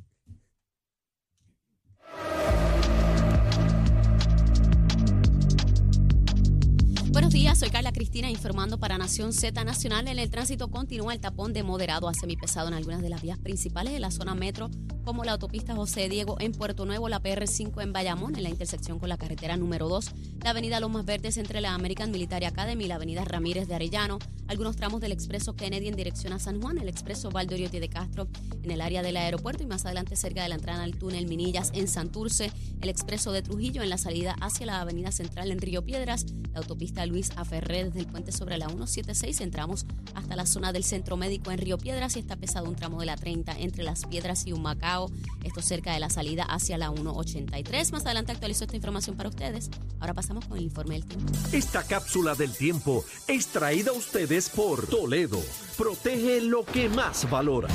Buenos 7.14 7.32
días, 7.32 7.60
soy 7.60 7.70
Carla 7.70 7.92
Cristina 7.92 8.28
informando 8.28 8.80
para 8.80 8.98
Nación 8.98 9.32
Z 9.32 9.62
Nacional. 9.62 10.08
En 10.08 10.18
el 10.18 10.30
tránsito 10.30 10.68
continúa 10.72 11.12
el 11.12 11.20
tapón 11.20 11.52
de 11.52 11.62
moderado 11.62 12.08
a 12.08 12.12
semipesado 12.12 12.66
en 12.66 12.74
algunas 12.74 13.02
de 13.02 13.08
las 13.08 13.22
vías 13.22 13.38
principales 13.38 13.92
de 13.92 14.00
la 14.00 14.10
zona 14.10 14.34
metro, 14.34 14.68
como 15.04 15.22
la 15.22 15.30
autopista 15.30 15.76
José 15.76 16.08
Diego 16.08 16.36
en 16.40 16.50
Puerto 16.50 16.86
Nuevo, 16.86 17.08
la 17.08 17.22
PR5 17.22 17.80
en 17.84 17.92
Bayamón, 17.92 18.34
en 18.34 18.42
la 18.42 18.48
intersección 18.48 18.98
con 18.98 19.08
la 19.08 19.16
carretera 19.16 19.56
número 19.56 19.88
2, 19.88 20.10
la 20.42 20.50
avenida 20.50 20.80
Lomas 20.80 21.04
Verdes 21.04 21.36
entre 21.36 21.60
la 21.60 21.74
American 21.74 22.10
Military 22.10 22.46
Academy 22.46 22.84
y 22.84 22.88
la 22.88 22.96
avenida 22.96 23.24
Ramírez 23.24 23.68
de 23.68 23.76
Arellano, 23.76 24.18
algunos 24.48 24.74
tramos 24.74 25.00
del 25.00 25.12
expreso 25.12 25.54
Kennedy 25.54 25.86
en 25.86 25.96
dirección 25.96 26.32
a 26.32 26.40
San 26.40 26.60
Juan, 26.60 26.78
el 26.78 26.88
expreso 26.88 27.30
Valdoriotti 27.30 27.78
de 27.78 27.88
Castro 27.88 28.26
en 28.62 28.70
el 28.70 28.80
área 28.80 29.02
del 29.02 29.16
aeropuerto 29.16 29.62
y 29.62 29.66
más 29.66 29.84
adelante 29.84 30.16
cerca 30.16 30.42
de 30.42 30.48
la 30.48 30.56
entrada 30.56 30.82
al 30.82 30.96
túnel 30.96 31.28
Minillas 31.28 31.70
en 31.74 31.86
Santurce, 31.86 32.50
el 32.80 32.88
expreso 32.88 33.30
de 33.30 33.42
Trujillo 33.42 33.82
en 33.82 33.90
la 33.90 33.98
salida 33.98 34.34
hacia 34.40 34.66
la 34.66 34.80
avenida 34.80 35.12
central 35.12 35.52
en 35.52 35.60
Río 35.60 35.84
Piedras, 35.84 36.26
la 36.52 36.60
autopista 36.60 37.03
Luis 37.06 37.30
Aferré 37.36 37.84
desde 37.84 38.00
el 38.00 38.06
puente 38.06 38.32
sobre 38.32 38.58
la 38.58 38.68
176, 38.68 39.40
entramos 39.40 39.86
hasta 40.14 40.36
la 40.36 40.46
zona 40.46 40.72
del 40.72 40.84
centro 40.84 41.16
médico 41.16 41.50
en 41.50 41.58
Río 41.58 41.78
Piedras 41.78 42.16
y 42.16 42.20
está 42.20 42.36
pesado 42.36 42.68
un 42.68 42.76
tramo 42.76 43.00
de 43.00 43.06
la 43.06 43.16
30 43.16 43.58
entre 43.58 43.84
las 43.84 44.06
Piedras 44.06 44.46
y 44.46 44.52
Humacao, 44.52 45.10
esto 45.42 45.62
cerca 45.62 45.92
de 45.92 46.00
la 46.00 46.10
salida 46.10 46.44
hacia 46.44 46.78
la 46.78 46.90
183. 46.90 47.92
Más 47.92 48.04
adelante 48.04 48.32
actualizo 48.32 48.64
esta 48.64 48.76
información 48.76 49.16
para 49.16 49.28
ustedes. 49.28 49.70
Ahora 50.00 50.14
pasamos 50.14 50.46
con 50.46 50.58
el 50.58 50.64
informe 50.64 50.94
del 50.94 51.06
tiempo. 51.06 51.32
Esta 51.52 51.82
cápsula 51.82 52.34
del 52.34 52.52
tiempo 52.56 53.04
es 53.26 53.46
traída 53.48 53.90
a 53.90 53.94
ustedes 53.94 54.48
por 54.48 54.86
Toledo. 54.86 55.40
Protege 55.76 56.40
lo 56.40 56.64
que 56.64 56.88
más 56.88 57.28
valora. 57.30 57.68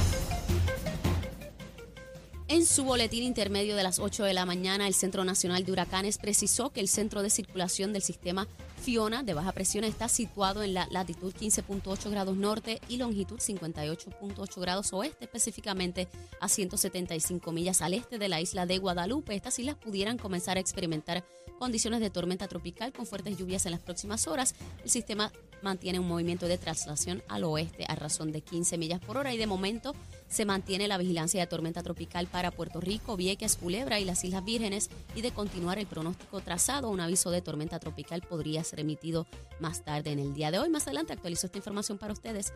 En 2.50 2.66
su 2.66 2.84
boletín 2.84 3.24
intermedio 3.24 3.76
de 3.76 3.84
las 3.84 4.00
8 4.00 4.24
de 4.24 4.34
la 4.34 4.44
mañana, 4.44 4.88
el 4.88 4.96
Centro 4.96 5.24
Nacional 5.24 5.64
de 5.64 5.72
Huracanes 5.72 6.18
precisó 6.18 6.72
que 6.72 6.80
el 6.80 6.88
centro 6.88 7.22
de 7.22 7.30
circulación 7.30 7.94
del 7.94 8.02
sistema 8.02 8.48
Fiona 8.82 9.24
de 9.24 9.34
baja 9.34 9.52
presión 9.52 9.84
está 9.84 10.08
situado 10.08 10.64
en 10.64 10.74
la 10.74 10.88
latitud 10.90 11.34
15.8 11.34 12.10
grados 12.10 12.38
norte 12.38 12.80
y 12.88 12.98
longitud 12.98 13.38
58.8 13.38 14.62
grados 14.62 14.94
oeste, 14.94 15.26
específicamente 15.26 16.08
a 16.40 16.48
175 16.48 17.52
millas 17.52 17.82
al 17.82 17.94
este 17.94 18.18
de 18.18 18.30
la 18.30 18.40
isla 18.40 18.66
de 18.66 18.78
Guadalupe. 18.78 19.36
Estas 19.36 19.60
islas 19.60 19.76
pudieran 19.76 20.18
comenzar 20.18 20.58
a 20.58 20.62
experimentar 20.62 21.26
condiciones 21.60 22.00
de 22.00 22.10
tormenta 22.10 22.48
tropical 22.48 22.94
con 22.94 23.06
fuertes 23.06 23.38
lluvias 23.38 23.66
en 23.66 23.74
las 23.74 23.82
próximas 23.82 24.28
horas. 24.28 24.56
El 24.84 24.90
sistema 24.90 25.32
mantiene 25.62 26.00
un 26.00 26.08
movimiento 26.08 26.48
de 26.48 26.58
traslación 26.58 27.22
al 27.28 27.44
oeste 27.44 27.86
a 27.88 27.96
razón 27.96 28.32
de 28.32 28.42
15 28.42 28.78
millas 28.78 29.02
por 29.02 29.18
hora 29.18 29.34
y 29.34 29.38
de 29.38 29.46
momento 29.46 29.94
se 30.30 30.46
mantiene 30.46 30.88
la 30.88 30.98
vigilancia 30.98 31.42
de 31.42 31.48
tormenta 31.48 31.84
tropical 31.84 32.28
para 32.28 32.52
Puerto 32.52 32.80
Rico, 32.80 33.18
Vieques, 33.18 33.58
Culebra 33.58 34.00
y 34.00 34.06
las 34.06 34.24
Islas 34.24 34.46
Vírgenes 34.46 34.90
y 35.16 35.22
de 35.22 35.32
continuar 35.32 35.80
el 35.80 35.88
pronóstico 35.88 36.40
trazado, 36.40 36.90
un 36.90 37.02
aviso 37.02 37.30
de 37.30 37.42
tormenta 37.42 37.80
tropical 37.80 38.22
podría 38.22 38.64
ser 38.70 38.80
emitido 38.80 39.28
más 39.60 39.84
tarde 39.84 40.12
en 40.12 40.20
el 40.20 40.34
día 40.34 40.52
de 40.52 40.60
hoy. 40.60 40.70
Más 40.70 40.88
adelante 40.88 41.14
actualizo 41.14 41.48
esta 41.48 41.58
información 41.58 41.98
para 41.98 42.14
ustedes. 42.14 42.54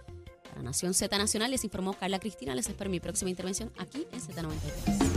Para 0.50 0.62
Nación 0.62 0.94
Z 0.94 1.18
Nacional 1.18 1.52
les 1.52 1.64
informó 1.64 1.94
Carla 1.94 2.20
Cristina. 2.20 2.56
Les 2.56 2.68
espero 2.68 2.90
mi 2.90 3.00
próxima 3.00 3.30
intervención 3.30 3.72
aquí 3.78 4.08
en 4.12 4.22
Z93. 4.22 5.13